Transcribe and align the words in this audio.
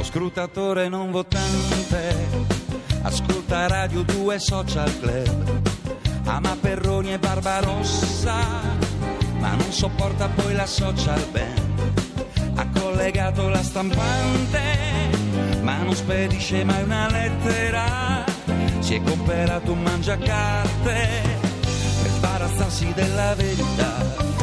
Lo 0.00 0.06
scrutatore 0.06 0.88
non 0.88 1.10
votante 1.10 2.14
ascolta 3.02 3.66
Radio 3.66 4.00
2 4.00 4.38
Social 4.38 4.98
Club, 4.98 5.60
ama 6.24 6.56
Perroni 6.58 7.12
e 7.12 7.18
Barbarossa, 7.18 8.34
ma 9.40 9.50
non 9.50 9.70
sopporta 9.70 10.26
poi 10.28 10.54
la 10.54 10.64
social 10.64 11.22
band. 11.30 11.92
Ha 12.54 12.66
collegato 12.80 13.50
la 13.50 13.62
stampante, 13.62 14.62
ma 15.60 15.82
non 15.82 15.94
spedisce 15.94 16.64
mai 16.64 16.82
una 16.82 17.06
lettera. 17.10 18.24
Si 18.78 18.94
è 18.94 19.02
comperato 19.02 19.72
un 19.72 19.82
mangiacarte 19.82 21.08
per 22.02 22.10
sbarazzarsi 22.10 22.90
della 22.94 23.34
verità. 23.34 24.39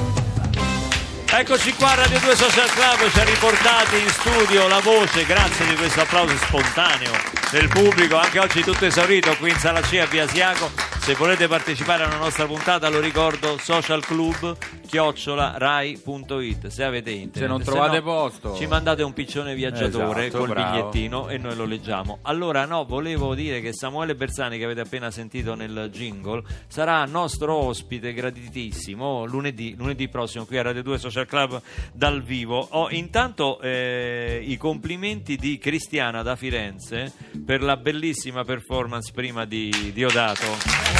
Eccoci 1.39 1.71
qua, 1.73 1.93
Radio 1.93 2.17
2 2.17 2.35
Social 2.35 2.67
Club 2.71 3.11
ci 3.11 3.19
ha 3.19 3.23
riportati 3.23 3.99
in 3.99 4.09
studio 4.09 4.67
la 4.67 4.79
voce, 4.79 5.23
grazie 5.23 5.67
di 5.67 5.75
questo 5.75 6.01
applauso 6.01 6.35
spontaneo 6.35 7.11
del 7.51 7.67
pubblico, 7.67 8.17
anche 8.17 8.39
oggi 8.39 8.63
tutto 8.63 8.85
esaurito 8.85 9.35
qui 9.37 9.51
in 9.51 9.59
Sala 9.59 9.81
C 9.81 9.99
a 10.01 10.07
Via 10.07 10.23
Asiago. 10.23 10.86
Se 11.07 11.15
volete 11.15 11.47
partecipare 11.47 12.03
a 12.03 12.07
una 12.07 12.17
nostra 12.17 12.45
puntata, 12.45 12.89
lo 12.89 12.99
ricordo, 12.99 13.57
Social 13.59 14.03
Club 14.03 14.57
chiocciolarai.it 14.87 16.67
se 16.67 16.83
avete 16.83 17.11
internet. 17.11 17.37
Se 17.37 17.47
non 17.47 17.63
trovate 17.63 17.99
no, 17.99 18.03
posto. 18.03 18.55
Ci 18.55 18.67
mandate 18.67 19.03
un 19.03 19.13
piccione 19.13 19.55
viaggiatore 19.55 20.25
Esatto, 20.25 20.39
col 20.39 20.49
bravo. 20.49 20.89
bigliettino 20.89 21.29
e 21.29 21.37
noi 21.37 21.55
lo 21.55 21.63
leggiamo. 21.63 22.19
Allora, 22.23 22.65
no, 22.65 22.83
volevo 22.83 23.35
dire 23.35 23.61
che 23.61 23.71
Samuele 23.73 24.15
Bersani, 24.15 24.57
che 24.57 24.65
avete 24.65 24.81
appena 24.81 25.09
sentito 25.09 25.55
nel 25.55 25.87
jingle, 25.93 26.43
sarà 26.67 27.05
nostro 27.05 27.53
ospite 27.53 28.11
graditissimo 28.11 29.23
lunedì, 29.23 29.75
lunedì 29.77 30.09
prossimo 30.09 30.43
qui 30.43 30.57
a 30.57 30.63
Radio 30.63 30.83
2 30.83 30.97
Social 30.97 31.25
Club 31.25 31.61
dal 31.93 32.21
vivo. 32.21 32.67
Oh, 32.71 32.89
intanto 32.89 33.61
eh, 33.61 34.43
i 34.45 34.57
complimenti 34.57 35.37
di 35.37 35.57
Cristiana 35.57 36.21
da 36.21 36.35
Firenze 36.35 37.13
per 37.45 37.63
la 37.63 37.77
bellissima 37.77 38.43
performance 38.43 39.13
prima 39.13 39.45
di 39.45 39.91
Diodato. 39.93 40.96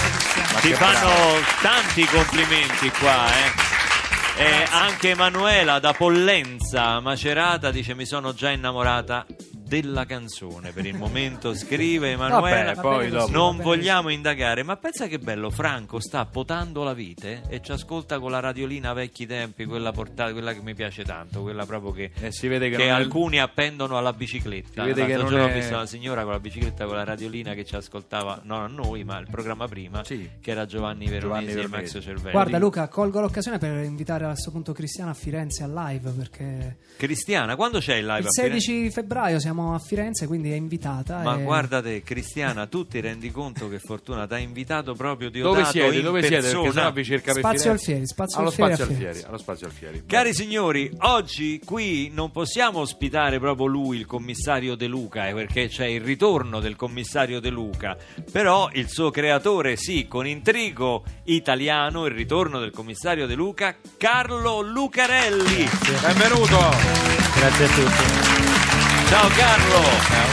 Ti 0.62 0.74
fanno 0.74 1.10
tanti 1.62 2.06
complimenti 2.06 2.90
qua, 3.00 3.26
eh. 3.28 3.76
Eh, 4.44 4.68
anche 4.70 5.10
Emanuela 5.10 5.80
da 5.80 5.94
Pollenza 5.94 7.00
Macerata 7.00 7.72
dice 7.72 7.96
mi 7.96 8.06
sono 8.06 8.34
già 8.36 8.52
innamorata 8.52 9.26
della 9.68 10.06
canzone 10.06 10.72
per 10.72 10.86
il 10.86 10.96
momento 10.98 11.54
scrive 11.56 12.12
Emanuela 12.12 12.74
Vabbè, 12.74 12.82
poi 12.82 13.10
dopo. 13.10 13.32
non 13.32 13.58
vogliamo 13.58 14.10
indagare 14.10 14.64
ma 14.64 14.76
pensa 14.78 15.08
che 15.08 15.20
bello 15.20 15.50
Franco 15.50 16.00
sta 16.00 16.26
potando 16.26 16.84
la 16.84 16.94
vite 16.94 17.42
e 17.50 17.62
ci 17.62 17.72
ascolta 17.72 18.20
con 18.20 18.32
la 18.32 18.40
radiolina 18.40 18.94
vecchi 18.94 19.26
tempi 19.26 19.66
quella 19.66 19.92
portata 19.92 20.32
quella 20.32 20.54
che 20.54 20.62
mi 20.62 20.74
piace 20.74 21.04
tanto 21.04 21.42
quella 21.42 21.66
proprio 21.66 21.92
che, 21.92 22.12
E 22.20 22.32
si 22.32 22.48
vede 22.48 22.70
che, 22.70 22.78
che 22.78 22.86
non 22.88 22.96
è- 22.96 23.00
alcuni 23.00 23.40
appendono 23.40 23.98
alla 23.98 24.14
bicicletta 24.14 24.82
Si 24.84 24.88
vede 24.94 25.06
che 25.06 25.16
non 25.18 25.28
giorno 25.28 25.46
è- 25.48 25.50
ho 25.52 25.54
visto 25.54 25.74
una 25.76 25.86
signora 25.86 26.24
con 26.24 26.32
la 26.32 26.40
bicicletta 26.40 26.86
con 26.86 26.96
la 26.96 27.04
radiolina 27.04 27.54
che 27.54 27.66
ci 27.66 27.76
ascoltava 27.76 28.42
non 28.44 28.62
a 28.62 28.68
noi 28.68 29.04
ma 29.04 29.18
il 29.20 29.28
programma 29.30 29.68
prima 29.68 30.04
Sì. 30.04 30.30
che 30.42 30.52
era 30.52 30.66
Giovanni 30.66 31.06
Veronesi 31.08 31.26
Giovanni 31.28 31.52
e 31.52 31.56
Veronesi. 31.68 31.94
Max 31.98 32.04
Cervelli 32.04 32.32
Guarda 32.32 32.58
Luca, 32.58 32.88
colgo 32.88 33.20
l'occasione 33.20 33.58
per 33.58 33.84
invitare 33.84 34.24
a 34.26 34.30
questo 34.30 34.52
punto 34.52 34.72
Cristiana 34.74 35.12
a 35.12 35.14
Firenze 35.14 35.64
a 35.64 35.68
live 35.68 36.10
perché 36.12 36.78
Cristiana 36.98 37.56
quando 37.56 37.80
c'è 37.80 37.96
il 37.96 38.06
live 38.06 38.20
il 38.20 38.26
a 38.28 38.30
Firenze? 38.30 38.60
16 38.60 38.92
febbraio 38.92 39.40
siamo 39.40 39.57
a 39.74 39.80
Firenze, 39.80 40.28
quindi 40.28 40.52
è 40.52 40.56
invitata. 40.56 41.20
Ma 41.20 41.38
e- 41.40 41.44
guarda 41.44 41.82
te, 41.82 42.02
Cristiana, 42.04 42.66
tu 42.68 42.86
ti 42.86 43.00
rendi 43.00 43.32
conto 43.32 43.68
che 43.70 43.80
fortuna 43.80 44.26
ti 44.28 44.34
ha 44.36 44.38
invitato 44.38 44.94
proprio 44.94 45.30
Dove 45.30 45.40
Diodato 45.44 45.72
siete? 45.72 45.96
in 45.98 46.04
Dove 46.04 46.22
siete? 46.22 46.36
persona. 46.42 46.62
Perché 46.62 46.74
sennò 46.78 46.92
vi 46.92 47.04
cerca 47.04 47.32
per 47.34 47.42
Spazio 47.42 47.60
Firenze. 47.62 47.72
Alfieri, 47.92 48.08
Spazio 48.08 48.40
allo 48.40 48.48
Alfieri 48.48 48.72
spazio 48.74 48.86
Alfieri, 48.86 49.12
Firenze. 49.14 49.28
allo 49.30 49.38
spazio 49.38 49.66
Alfieri. 49.68 50.04
Cari 50.06 50.34
signori, 50.34 50.92
oggi 51.00 51.62
qui 51.66 52.12
non 52.14 52.32
possiamo 52.32 52.80
ospitare 52.80 53.40
proprio 53.40 53.66
lui, 53.68 53.98
il 53.98 54.06
commissario 54.06 54.76
De 54.76 54.88
Luca, 54.88 55.28
eh, 55.28 55.34
perché 55.34 55.68
c'è 55.68 55.86
il 55.86 56.02
ritorno 56.02 56.60
del 56.60 56.76
commissario 56.76 57.40
De 57.40 57.50
Luca, 57.50 57.96
però 58.32 58.70
il 58.74 58.90
suo 58.90 59.10
creatore, 59.12 59.76
sì, 59.78 60.08
con 60.08 60.28
intrigo 60.28 61.04
italiano, 61.26 62.06
il 62.06 62.14
ritorno 62.14 62.60
del 62.60 62.72
commissario 62.72 63.26
De 63.28 63.36
Luca, 63.36 63.76
Carlo 63.98 64.62
Lucarelli. 64.62 65.68
Benvenuto! 66.02 66.58
Grazie 67.36 67.66
a 67.66 67.68
tutti. 67.70 68.37
Ciao 69.10 69.30
Carlo! 69.30 70.28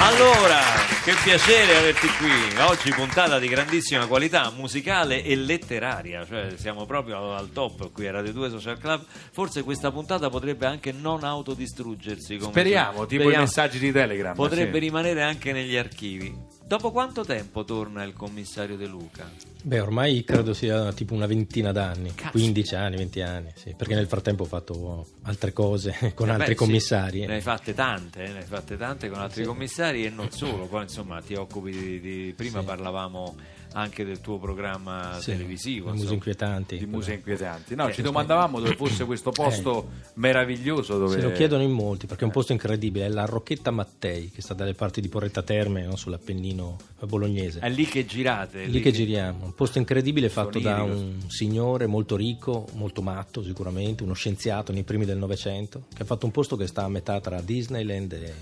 Allora, 0.00 0.60
che 1.04 1.14
piacere 1.22 1.76
averti 1.76 2.06
qui. 2.16 2.60
Oggi 2.60 2.90
puntata 2.92 3.38
di 3.38 3.46
grandissima 3.46 4.06
qualità 4.06 4.50
musicale 4.56 5.22
e 5.22 5.36
letteraria, 5.36 6.24
cioè 6.24 6.54
siamo 6.56 6.86
proprio 6.86 7.34
al 7.34 7.50
top 7.52 7.92
qui 7.92 8.06
a 8.06 8.12
Radio 8.12 8.32
2 8.32 8.48
Social 8.50 8.78
Club. 8.78 9.04
Forse 9.32 9.62
questa 9.64 9.90
puntata 9.90 10.30
potrebbe 10.30 10.64
anche 10.64 10.92
non 10.92 11.24
autodistruggersi. 11.24 12.40
Speriamo, 12.40 13.04
tipo 13.04 13.30
i 13.30 13.36
messaggi 13.36 13.78
di 13.78 13.92
Telegram. 13.92 14.34
Potrebbe 14.34 14.78
sì. 14.78 14.78
rimanere 14.78 15.22
anche 15.22 15.52
negli 15.52 15.76
archivi. 15.76 16.55
Dopo 16.66 16.90
quanto 16.90 17.24
tempo 17.24 17.64
torna 17.64 18.02
il 18.02 18.12
commissario 18.12 18.76
De 18.76 18.86
Luca? 18.86 19.30
Beh, 19.62 19.78
ormai 19.78 20.24
credo 20.24 20.52
sia 20.52 20.92
tipo 20.92 21.14
una 21.14 21.26
ventina 21.26 21.70
d'anni, 21.70 22.12
Cazzo. 22.12 22.30
15 22.32 22.74
anni, 22.74 22.96
20 22.96 23.20
anni, 23.22 23.52
sì, 23.54 23.72
perché 23.76 23.94
nel 23.94 24.08
frattempo 24.08 24.42
ho 24.42 24.46
fatto 24.46 25.06
altre 25.22 25.52
cose 25.52 25.94
con 26.14 26.28
Eh 26.28 26.32
altri 26.32 26.46
beh, 26.48 26.52
sì, 26.52 26.56
commissari. 26.56 27.26
Ne 27.26 27.34
hai 27.34 27.40
fatte 27.40 27.72
tante, 27.72 28.24
eh, 28.24 28.32
ne 28.32 28.38
hai 28.38 28.44
fatte 28.44 28.76
tante 28.76 29.08
con 29.08 29.20
altri 29.20 29.44
commissari 29.44 30.04
e 30.04 30.10
non 30.10 30.30
solo. 30.34 30.66
Poi 30.66 30.82
insomma 30.82 31.20
ti 31.20 31.34
occupi 31.34 31.70
di. 31.70 32.00
di- 32.00 32.34
prima 32.36 32.58
Sì. 32.60 32.66
parlavamo 32.66 33.36
anche 33.72 34.04
del 34.04 34.20
tuo 34.20 34.38
programma 34.38 35.18
Sì, 35.20 35.32
televisivo. 35.32 35.90
le 35.90 35.96
muse 35.96 36.14
inquietanti. 36.14 36.78
di 36.78 36.86
muse 36.86 37.14
inquietanti. 37.14 37.74
No, 37.74 37.88
Eh, 37.88 37.92
ci 37.92 38.02
domandavamo 38.02 38.60
dove 38.60 38.74
fosse 38.76 39.04
questo 39.04 39.30
posto 39.30 39.88
meraviglioso 40.14 40.98
dove 40.98 41.14
Se 41.16 41.22
lo 41.22 41.32
chiedono 41.32 41.62
in 41.62 41.72
molti 41.72 42.06
perché 42.06 42.22
è 42.22 42.26
un 42.26 42.32
posto 42.32 42.52
incredibile, 42.52 43.06
è 43.06 43.08
la 43.08 43.24
Rocchetta 43.24 43.70
Mattei 43.70 44.30
che 44.30 44.40
sta 44.42 44.54
dalle 44.54 44.74
parti 44.74 45.00
di 45.00 45.08
Porretta 45.08 45.42
Terme, 45.42 45.84
no, 45.84 45.96
sull'Appennino 45.96 46.76
bolognese. 47.06 47.60
È 47.60 47.68
lì 47.68 47.84
che 47.86 48.04
girate. 48.06 48.64
È 48.64 48.66
lì 48.66 48.80
che 48.80 48.92
giriamo, 48.92 49.44
un 49.44 49.54
posto 49.54 49.78
incredibile 49.78 50.28
fatto 50.28 50.58
da 50.58 50.82
un 50.82 51.24
signore 51.28 51.86
molto 51.86 52.16
ricco, 52.16 52.66
molto 52.74 53.02
matto 53.02 53.42
sicuramente, 53.42 54.02
uno 54.02 54.14
scienziato 54.14 54.72
nei 54.72 54.82
primi 54.82 55.04
del 55.04 55.18
Novecento, 55.18 55.84
che 55.94 56.02
ha 56.02 56.06
fatto 56.06 56.26
un 56.26 56.32
posto 56.32 56.56
che 56.56 56.66
sta 56.66 56.84
a 56.84 56.88
metà 56.88 57.20
tra 57.20 57.40
Disneyland 57.40 58.12
e 58.12 58.34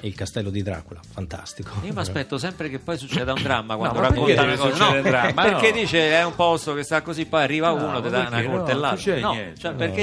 il 0.00 0.14
castello 0.14 0.50
di 0.50 0.62
Dracula, 0.62 1.00
fantastico. 1.12 1.70
Io 1.82 1.92
mi 1.92 1.98
aspetto 2.00 2.38
sempre 2.38 2.68
che 2.68 2.78
poi 2.78 2.96
succeda 2.98 3.32
un 3.32 3.42
dramma 3.42 3.76
quando 3.76 3.98
perché 4.00 4.34
racconta 4.34 4.42
una 4.42 4.56
cosa. 4.56 4.90
No, 4.94 5.02
dramma? 5.02 5.42
perché 5.42 5.70
No. 5.72 5.76
dice 5.80 6.10
è 6.10 6.24
un 6.24 6.34
posto 6.34 6.74
che 6.74 6.82
sta 6.82 7.02
così, 7.02 7.26
poi 7.26 7.42
arriva 7.42 7.68
No, 7.68 7.86
uno, 7.86 8.02
ti 8.02 8.08
dà 8.10 8.26
una? 8.28 8.40
No, 8.40 8.50
coltellata. 8.50 8.94
No, 8.94 9.00
cioè, 9.00 9.20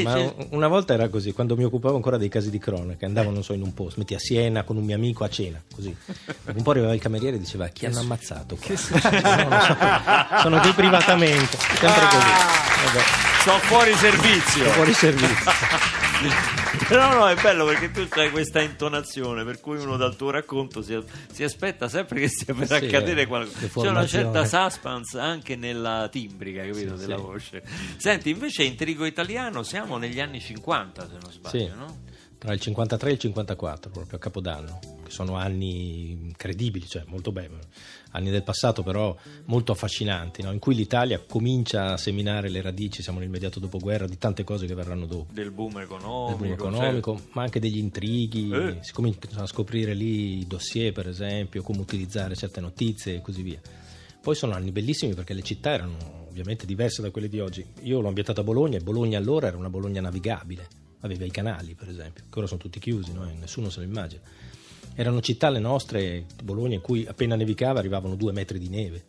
No, 0.04 0.36
una 0.50 0.68
volta 0.68 0.94
era 0.94 1.08
così, 1.10 1.32
quando 1.32 1.56
mi 1.56 1.64
occupavo 1.64 1.96
ancora 1.96 2.18
dei 2.18 2.30
casi 2.30 2.50
di 2.50 2.60
cronaca, 2.60 3.06
andavo, 3.06 3.30
non 3.30 3.44
so, 3.44 3.54
in 3.54 3.62
un 3.62 3.74
posto, 3.74 4.00
metti 4.00 4.14
a 4.16 4.20
Siena 4.20 4.64
con 4.64 4.78
un 4.78 4.84
mio 4.84 4.96
amico 4.96 5.24
a 5.24 5.30
cena, 5.30 5.62
così. 5.74 5.96
Un 6.54 6.62
po' 6.64 6.72
arrivava 6.72 6.94
il 6.94 7.02
cameriere 7.02 7.36
e 7.38 7.40
diceva 7.40 7.68
chi 7.68 7.86
hanno 7.86 8.00
ammazzato 8.00 8.56
qua? 8.56 8.74
No, 8.74 9.50
non 9.50 9.62
so. 9.62 10.42
Sono 10.42 10.60
qui 10.60 10.72
privatamente, 10.74 11.58
sempre 11.58 12.06
così. 12.10 12.32
Vabbè, 12.86 13.04
sono 13.44 13.58
fuori 13.60 13.94
servizio. 13.96 14.66
fuori 14.72 14.94
servizio. 14.94 16.12
Però 16.88 17.14
no, 17.18 17.28
è 17.30 17.36
bello 17.42 17.66
perché 17.66 17.92
tu 17.92 18.08
hai 18.20 18.30
questa 18.32 18.62
intonazione 18.62 19.44
per 19.44 19.60
cui 19.60 19.78
uno 19.78 19.96
dal 19.98 20.16
tuo 20.16 20.30
racconto 20.32 20.82
si, 20.82 20.98
si 21.32 21.44
aspetta 21.44 21.88
sempre 21.88 22.20
che 22.20 22.28
stia 22.28 22.54
per 22.54 22.68
Sì, 22.68 22.74
accadere 22.74 23.26
qualcosa. 23.26 23.82
C'è 23.82 23.90
una 23.90 24.06
certa 24.06 24.46
suspense 24.46 25.20
anche 25.20 25.56
nella 25.56 26.08
timbrica, 26.10 26.62
capito, 26.66 26.96
Sì, 26.98 27.06
della 27.06 27.16
sì. 27.18 27.22
voce. 27.22 27.64
Senti, 27.98 28.30
invece 28.32 28.64
intrigo 28.64 29.06
italiano 29.06 29.64
siamo 29.64 29.98
negli 29.98 30.20
anni 30.20 30.40
50, 30.42 31.08
se 31.08 31.18
non 31.22 31.32
sbaglio, 31.32 31.76
no? 31.76 31.98
Tra 32.44 32.52
il 32.52 32.60
53 32.60 33.10
e 33.10 33.14
il 33.14 33.20
54, 33.20 33.90
proprio 33.90 34.18
a 34.18 34.20
Capodanno, 34.20 34.78
che 35.02 35.10
sono 35.12 35.36
anni 35.36 36.12
incredibili, 36.12 36.86
cioè 36.86 37.04
molto 37.08 37.32
belli, 37.32 37.56
anni 38.12 38.32
del 38.32 38.44
passato 38.44 38.84
però 38.84 39.16
molto 39.46 39.72
affascinanti, 39.72 40.42
no? 40.42 40.52
in 40.52 40.60
cui 40.60 40.76
l'Italia 40.76 41.24
comincia 41.26 41.94
a 41.94 41.98
seminare 41.98 42.50
le 42.50 42.62
radici, 42.62 43.02
siamo 43.02 43.20
nell'immediato 43.20 43.62
dopoguerra, 43.62 44.08
di 44.08 44.18
tante 44.18 44.44
cose 44.44 44.66
che 44.66 44.76
verranno 44.76 45.06
dopo. 45.06 45.32
Del 45.32 45.52
boom 45.52 45.80
economico. 45.80 46.28
del 46.28 46.36
boom 46.36 46.50
cioè- 46.50 46.68
economico, 46.68 47.22
ma 47.32 47.44
anche 47.44 47.62
degli 47.62 47.78
intrighi, 47.78 48.52
Eh. 48.52 48.78
si 48.82 48.92
cominciano 48.92 49.44
a 49.44 49.48
scoprire 49.48 49.94
lì 49.94 50.40
i 50.40 50.46
dossier 50.46 50.92
per 50.92 51.08
esempio, 51.08 51.64
come 51.64 51.80
utilizzare 51.80 52.36
certe 52.36 52.60
notizie 52.60 53.16
e 53.16 53.22
così 53.22 53.42
via. 53.42 53.62
Poi 54.22 54.36
sono 54.36 54.52
anni 54.54 54.74
bellissimi 54.74 55.14
perché 55.14 55.34
le 55.34 55.44
città 55.44 55.72
erano 55.72 56.26
ovviamente 56.28 56.66
diverse 56.66 57.02
da 57.02 57.10
quelle 57.10 57.30
di 57.30 57.40
oggi. 57.40 57.66
Io 57.84 58.02
l'ho 58.02 58.08
ambientata 58.10 58.42
a 58.42 58.44
Bologna 58.44 58.78
e 58.80 58.82
Bologna 58.82 59.18
allora 59.18 59.48
era 59.48 59.56
una 59.56 59.70
Bologna 59.70 60.02
navigabile, 60.02 60.68
aveva 61.04 61.26
i 61.26 61.32
canali 61.32 61.76
per 61.76 61.90
esempio, 61.90 62.24
che 62.30 62.38
ora 62.38 62.48
sono 62.48 62.60
tutti 62.60 62.80
chiusi, 62.80 63.14
no? 63.14 63.30
E 63.30 63.34
nessuno 63.34 63.70
se 63.70 63.80
lo 63.80 63.86
immagina. 63.86 64.22
Erano 64.96 65.22
città 65.22 65.50
le 65.50 65.60
nostre, 65.60 66.26
Bologna, 66.44 66.76
in 66.76 66.82
cui 66.82 67.06
appena 67.06 67.36
nevicava 67.36 67.80
arrivavano 67.80 68.16
due 68.16 68.32
metri 68.32 68.60
di 68.60 68.70
neve, 68.70 69.06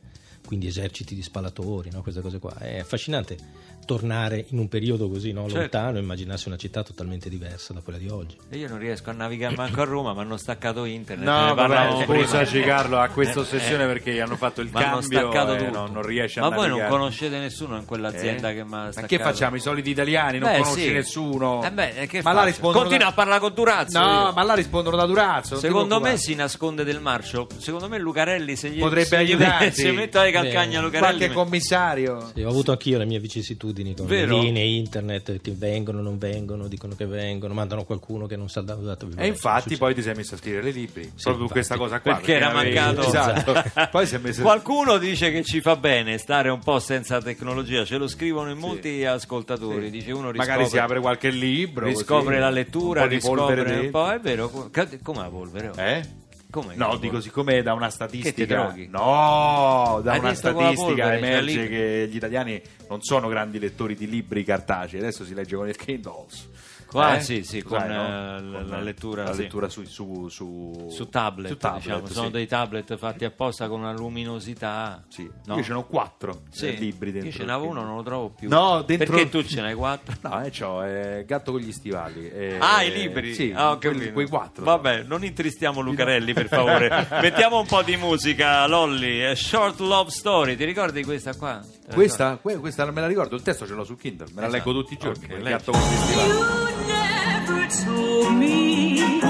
quindi 0.47 0.67
eserciti 0.67 1.15
di 1.15 1.23
spalatori, 1.23 1.91
no? 1.91 2.03
queste 2.03 2.21
cose 2.21 2.39
qua. 2.39 2.57
È 2.57 2.79
affascinante 2.79 3.37
tornare 3.85 4.45
in 4.51 4.59
un 4.59 4.69
periodo 4.69 5.09
così 5.09 5.33
no, 5.33 5.43
Certo. 5.45 5.59
lontano 5.59 5.99
e 5.99 6.01
immaginarsi 6.01 6.49
una 6.49 6.57
città 6.57 6.83
totalmente 6.83 7.29
diversa 7.29 7.73
da 7.73 7.81
quella 7.81 7.99
di 7.99 8.09
oggi. 8.09 8.37
E 8.51 8.57
io 8.59 8.69
non 8.69 8.79
riesco 8.79 9.11
a 9.11 9.13
navigare 9.13 9.55
manco 9.57 9.81
a 9.81 9.85
Roma, 9.85 10.13
mi 10.15 10.21
hanno 10.21 10.37
staccato 10.37 10.85
internet. 10.85 11.27
ne 11.27 11.47
No, 11.49 11.55
parlavamo 11.55 12.03
scusaci 12.05 12.61
Carlo, 12.63 12.99
a 12.99 13.09
questa 13.09 13.41
ossessione 13.41 13.87
perché 13.87 14.21
hanno 14.21 14.37
fatto 14.37 14.61
il 14.61 14.71
hanno 14.73 14.99
cambio 14.99 15.19
staccato 15.19 15.55
e 15.55 15.59
tutto. 15.59 15.71
non, 15.71 15.93
non 15.93 16.03
riesce 16.03 16.39
a 16.41 16.43
Ma 16.43 16.49
voi 16.49 16.69
non 16.69 16.79
navigare. 16.79 16.91
conoscete 16.91 17.39
nessuno 17.39 17.77
in 17.77 17.85
quell'azienda 17.85 18.51
Eh? 18.51 18.55
che 18.55 18.65
mi 18.65 18.73
ha 18.75 18.77
Ma 18.77 18.91
staccato? 18.93 19.07
che 19.17 19.23
facciamo? 19.23 19.57
I 19.57 19.61
soliti 19.61 19.91
italiani? 19.91 20.39
Non 20.39 20.51
Beh, 20.51 20.59
conosci 20.59 20.83
sì. 20.83 20.93
nessuno? 20.93 21.63
Eh 21.65 21.71
beh, 21.73 21.91
eh, 22.03 22.07
che 22.07 22.23
ma 22.23 22.31
là 22.33 22.37
faccio? 22.39 22.49
rispondono 22.51 22.79
Continua 22.81 23.05
da- 23.07 23.11
a 23.11 23.15
parlare 23.15 23.41
con 23.41 23.55
Durazzo. 23.55 23.99
No, 23.99 24.05
io. 24.27 24.33
ma 24.33 24.43
là 24.43 24.55
rispondono 24.55 24.97
da 24.97 25.07
Durazzo. 25.07 25.57
Secondo 25.59 26.01
me 26.01 26.17
si 26.17 26.35
nasconde 26.35 26.85
del 26.85 27.01
marcio. 27.01 27.47
Secondo 27.59 27.89
me 27.89 27.99
Lucarelli 27.99 28.57
se 28.57 28.71
gli 28.71 28.79
Potrebbe 28.79 29.07
se 29.07 29.17
aiutarti. 29.17 29.71
Se 29.73 29.93
metto 29.93 30.21
le 30.23 30.31
calcagna 30.31 30.81
Lucarelli 30.81 30.99
Qualche 31.17 31.29
mi- 31.29 31.35
commissario. 31.35 32.31
Sì, 32.35 32.43
ho 32.43 32.49
avuto 32.49 32.71
anch'io 32.73 32.99
le 32.99 33.05
mie 33.07 33.19
vicissitudini 33.19 33.73
con 33.97 34.07
Vero? 34.07 34.37
le 34.37 34.43
linee 34.43 34.65
internet 34.65 35.41
che 35.41 35.53
vengono, 35.57 36.01
non 36.01 36.19
vengono, 36.19 36.69
dicono 36.69 36.95
che 36.95 37.07
vengono, 37.07 37.55
mandano 37.55 37.85
qualcuno 37.85 38.27
che 38.27 38.37
non 38.37 38.49
sa 38.49 38.61
da 38.61 38.75
dove 38.75 38.95
E 39.17 39.27
infatti 39.27 39.77
poi 39.77 39.95
ti 39.95 40.03
sei 40.03 40.15
messo 40.15 40.35
a 40.35 40.39
scrivere 40.39 40.71
libri 40.71 41.03
proprio 41.03 41.19
su 41.19 41.31
infatti. 41.31 41.53
questa 41.53 41.77
cosa 41.77 42.01
qua 42.01 42.15
Perché 42.17 42.35
era 42.35 42.51
avevi- 42.51 42.75
mancato 42.75 43.07
esatto. 43.09 43.63
poi 43.91 44.07
si 44.07 44.15
è 44.15 44.19
messo 44.19 44.43
Qualcuno 44.43 44.99
dice 44.99 45.31
che 45.31 45.43
ci 45.43 45.61
fa 45.61 45.77
bene 45.77 46.19
stare 46.19 46.49
un 46.51 46.61
po' 46.61 46.79
senza 46.79 47.21
tecnologia, 47.21 47.85
ce 47.85 47.97
lo 47.97 48.07
scrivono 48.09 48.51
in 48.51 48.59
molti 48.59 49.05
ascoltatori. 49.05 49.87
Sì. 49.87 49.91
Dice 49.91 50.13
uno 50.13 50.31
riscopre, 50.31 50.53
magari 50.53 50.69
si 50.69 50.79
apre 50.79 51.01
qualche 51.01 51.31
libro 51.31 51.87
riscopre 51.87 52.25
così, 52.25 52.39
la 52.39 52.51
lettura, 52.51 53.03
un 53.03 53.09
po' 53.09 53.15
di 53.15 53.21
polvere 53.21 53.55
riscopre 53.63 53.85
un 53.85 53.91
po'. 53.91 54.11
È 54.11 54.21
vero, 54.21 54.49
co- 54.49 54.71
come 55.03 55.19
la 55.21 55.29
polvere? 55.29 55.69
oh? 55.69 55.81
eh? 55.81 56.23
Come 56.55 56.77
No, 56.77 56.97
dico 56.99 57.21
siccome 57.21 57.63
da 57.63 57.73
una 57.73 57.91
statistica? 57.91 58.73
No, 58.91 60.01
da 60.05 60.13
Hai 60.13 60.21
una 60.21 60.35
statistica 60.35 61.07
cioè, 61.07 61.17
emerge 61.17 61.69
che 61.69 62.07
gli 62.09 62.15
italiani 62.15 62.63
non 62.89 63.03
sono 63.03 63.27
grandi 63.27 63.59
lettori 63.59 63.97
di 63.97 64.09
libri 64.09 64.45
cartacei, 64.45 65.01
adesso 65.01 65.25
si 65.25 65.35
legge 65.35 65.57
con 65.57 65.67
il 65.67 65.75
Kindles. 65.75 66.49
Qua, 66.95 67.17
Eh? 67.17 67.21
sì, 67.23 67.43
sì, 67.43 67.59
Sai, 67.59 67.63
con, 67.63 67.79
no? 67.79 68.07
eh, 68.07 68.41
la- 68.41 68.59
Con 68.61 68.69
la 68.69 68.81
lettura, 68.81 69.25
la 69.25 69.33
sì. 69.35 69.41
lettura 69.43 69.69
su, 69.69 69.83
su, 69.85 70.29
su, 70.29 70.87
su 70.91 71.09
tablet, 71.09 71.51
su 71.51 71.57
tablet, 71.57 71.83
diciamo, 71.83 72.07
sono 72.07 72.31
dei 72.31 72.47
tablet 72.47 72.97
fatti 72.97 73.25
apposta 73.25 73.67
con 73.69 73.81
una 73.81 73.93
luminosità. 73.93 75.03
Sì. 75.09 75.29
no? 75.47 75.57
Io 75.57 75.63
ce 75.65 75.73
n'ho 75.73 75.85
quattro 75.87 76.43
Sì. 76.51 76.69
eh, 76.69 76.71
libri 76.73 77.11
dentro. 77.11 77.31
Io 77.31 77.37
ce 77.37 77.45
n'avevo 77.45 77.69
uno, 77.71 77.83
non 77.83 77.97
lo 77.97 78.03
trovo 78.05 78.29
più. 78.31 78.49
No, 78.49 78.83
dentro- 78.83 79.13
Perché 79.17 79.29
tu 79.29 79.43
ce 79.43 79.61
n'hai 79.61 79.75
quattro? 79.75 80.15
No, 80.21 80.41
eh, 80.45 80.51
c'ho 80.51 80.85
eh, 80.85 81.25
Gatto 81.27 81.51
con 81.51 81.61
gli 81.61 81.73
stivali. 81.73 82.31
eh, 82.31 82.59
Ah, 82.61 82.83
i 82.85 82.93
libri? 82.93 83.35
Sì, 83.35 83.53
Ah, 83.55 83.73
ho 83.73 83.79
quelli- 83.79 84.13
quei 84.13 84.29
quattro. 84.29 84.63
Vabbè, 84.65 85.03
non 85.03 85.25
intristiamo 85.25 85.81
Lucarelli, 85.81 86.33
per 86.33 86.47
favore. 86.49 87.09
Mettiamo 87.21 87.59
un 87.59 87.67
po' 87.67 87.83
di 87.83 87.97
musica, 87.97 88.67
Lolly. 88.69 89.23
A 89.25 89.35
Short 89.35 89.81
Love 89.81 90.11
Story. 90.11 90.55
Ti 90.55 90.65
ricordi 90.65 91.03
questa 91.03 91.35
qua? 91.35 91.61
Questa, 91.93 92.39
que- 92.41 92.59
questa 92.59 92.89
me 92.91 93.01
la 93.01 93.07
ricordo, 93.09 93.35
il 93.35 93.43
testo 93.43 93.67
ce 93.67 93.75
l'ho 93.75 93.85
su 93.85 93.97
Kindle, 93.97 94.27
me 94.35 94.41
la 94.43 94.47
Esatto. 94.47 94.69
leggo 94.71 94.81
tutti 94.81 94.95
i 94.95 94.97
giorni. 94.97 95.25
Ok, 95.25 95.27
quel 95.31 95.43
leggi. 95.43 95.51
gatto 95.57 95.73
con 95.73 95.81
gli 95.81 95.97
stivali. 95.97 96.84
Never 96.87 97.67
told 97.69 98.37
me 98.37 99.21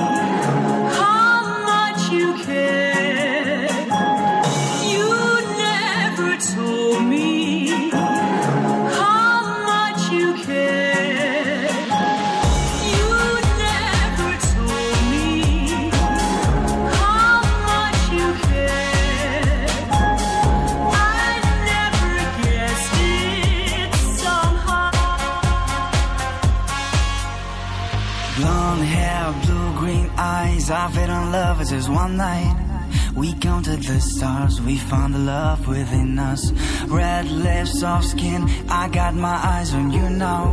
counted 33.45 33.83
the 33.83 34.01
stars, 34.01 34.59
we 34.63 34.79
found 34.79 35.15
the 35.15 35.19
love 35.19 35.69
within 35.69 36.19
us. 36.19 36.51
Red 36.89 37.27
lips, 37.27 37.79
soft 37.79 38.07
skin. 38.07 38.41
I 38.71 38.89
got 38.89 39.15
my 39.15 39.37
eyes 39.53 39.75
on 39.75 39.93
you 39.93 40.09
now. 40.09 40.45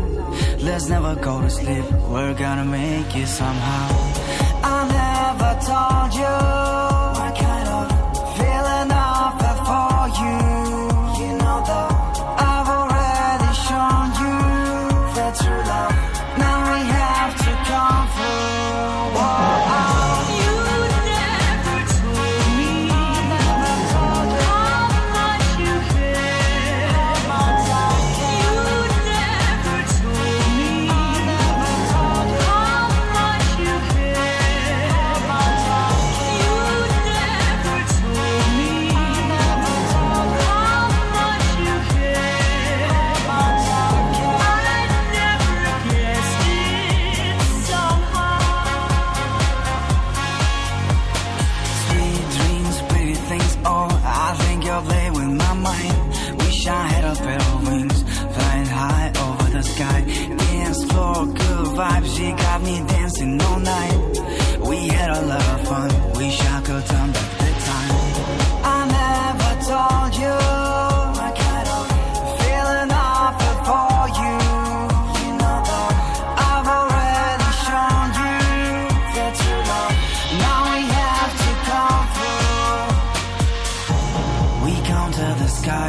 Let's 0.60 0.90
never 0.90 1.16
go 1.16 1.42
to 1.42 1.50
sleep. 1.50 1.86
We're 2.12 2.34
gonna 2.34 2.66
make 2.66 3.16
it 3.16 3.28
somehow. 3.28 3.88
I 4.76 4.80
never 5.00 5.52
told 5.70 6.12
you 6.22 6.71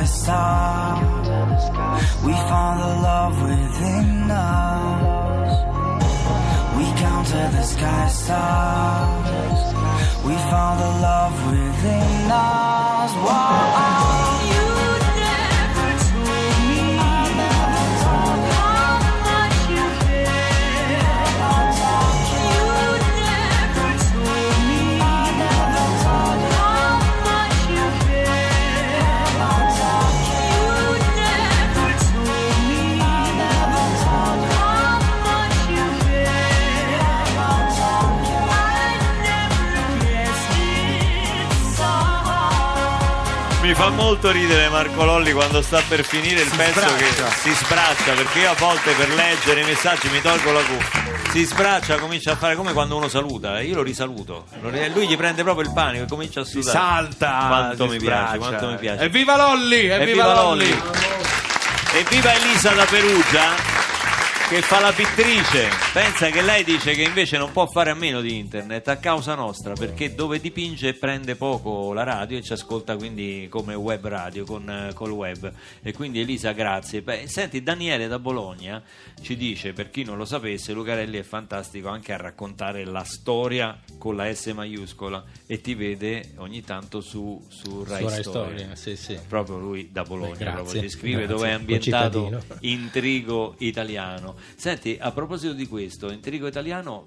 sky 0.06 1.26
stars. 1.26 1.70
We 2.24 2.32
found 2.32 2.80
the 2.80 3.02
love 3.02 3.42
within 3.42 4.30
us. 4.30 5.56
We 6.76 6.84
counted 6.98 7.52
the 7.52 7.62
sky 7.62 8.08
stars. 8.08 9.74
We 10.24 10.34
found 10.50 10.80
the 10.80 10.92
love 11.00 11.46
within 11.50 12.30
us. 12.30 13.12
Whoa. 13.14 13.91
Molto 43.94 44.30
ridere 44.30 44.68
Marco 44.68 45.04
Lolli 45.04 45.32
quando 45.32 45.62
sta 45.62 45.82
per 45.88 46.04
finire 46.04 46.40
il 46.42 46.50
pezzo 46.54 46.94
che 46.96 47.06
si 47.42 47.52
sbraccia 47.52 48.12
perché 48.14 48.38
io 48.40 48.50
a 48.50 48.54
volte 48.54 48.92
per 48.92 49.08
leggere 49.10 49.60
i 49.60 49.64
messaggi 49.64 50.08
mi 50.10 50.20
tolgo 50.20 50.52
la 50.52 50.60
cuffia. 50.62 51.00
Si 51.32 51.44
sbraccia, 51.44 51.96
comincia 51.96 52.32
a 52.32 52.36
fare 52.36 52.54
come 52.56 52.74
quando 52.74 52.94
uno 52.96 53.08
saluta, 53.08 53.58
e 53.58 53.64
io 53.64 53.76
lo 53.76 53.82
risaluto. 53.82 54.44
Lui 54.60 55.08
gli 55.08 55.16
prende 55.16 55.42
proprio 55.42 55.66
il 55.66 55.72
panico 55.72 56.04
e 56.04 56.06
comincia 56.06 56.40
a 56.40 56.44
Si 56.44 56.60
sudare. 56.62 56.78
salta, 56.78 57.44
Quanto 57.48 57.84
si 57.86 57.92
mi 57.92 57.98
piace, 57.98 58.34
sbraccia. 58.34 58.36
quanto 58.38 58.66
mi 58.68 58.76
piace. 58.76 59.04
Evviva 59.04 59.36
Lolli! 59.36 59.76
Evviva, 59.76 59.94
Evviva 60.02 60.34
Lolli! 60.34 60.68
Lolli! 60.68 60.82
Evviva 61.94 62.34
Elisa 62.34 62.70
da 62.72 62.84
Perugia! 62.84 63.81
Che 64.52 64.60
fa 64.60 64.80
la 64.80 64.92
pittrice. 64.92 65.70
Pensa 65.94 66.28
che 66.28 66.42
lei 66.42 66.62
dice 66.62 66.92
che 66.92 67.00
invece 67.00 67.38
non 67.38 67.52
può 67.52 67.66
fare 67.66 67.88
a 67.88 67.94
meno 67.94 68.20
di 68.20 68.36
internet 68.36 68.86
a 68.88 68.98
causa 68.98 69.34
nostra, 69.34 69.72
perché 69.72 70.14
dove 70.14 70.40
dipinge 70.40 70.92
prende 70.92 71.36
poco 71.36 71.94
la 71.94 72.02
radio 72.02 72.36
e 72.36 72.42
ci 72.42 72.52
ascolta 72.52 72.96
quindi 72.96 73.46
come 73.48 73.72
web 73.72 74.06
radio 74.06 74.44
con 74.44 74.68
eh, 74.68 74.92
col 74.92 75.10
web. 75.10 75.50
E 75.80 75.94
quindi 75.94 76.20
Elisa, 76.20 76.52
grazie. 76.52 77.00
Beh, 77.00 77.28
senti, 77.28 77.62
Daniele 77.62 78.08
da 78.08 78.18
Bologna 78.18 78.82
ci 79.22 79.38
dice, 79.38 79.72
per 79.72 79.88
chi 79.88 80.04
non 80.04 80.18
lo 80.18 80.26
sapesse, 80.26 80.74
Lucarelli 80.74 81.16
è 81.16 81.22
fantastico 81.22 81.88
anche 81.88 82.12
a 82.12 82.18
raccontare 82.18 82.84
la 82.84 83.04
storia 83.04 83.80
con 83.96 84.16
la 84.16 84.34
S 84.34 84.46
maiuscola 84.48 85.24
e 85.46 85.62
ti 85.62 85.74
vede 85.74 86.32
ogni 86.36 86.62
tanto 86.62 87.00
su, 87.00 87.42
su 87.48 87.84
Rai, 87.84 88.02
Su 88.02 88.08
Rai 88.08 88.22
Storia. 88.22 88.58
Storia, 88.58 88.76
sì, 88.76 88.96
sì. 88.96 89.18
Proprio 89.26 89.58
lui 89.58 89.88
da 89.90 90.02
Bologna, 90.02 90.32
Beh, 90.32 90.44
grazie, 90.44 90.62
proprio 90.62 90.82
ci 90.82 90.88
scrive 90.90 91.26
grazie, 91.26 91.34
dove 91.34 91.48
è 91.48 91.52
ambientato. 91.52 92.42
Intrigo 92.60 93.54
Italiano. 93.58 94.41
Senti, 94.56 94.96
a 95.00 95.10
proposito 95.12 95.52
di 95.52 95.66
questo, 95.66 96.10
Intrigo 96.10 96.46
Italiano, 96.46 97.06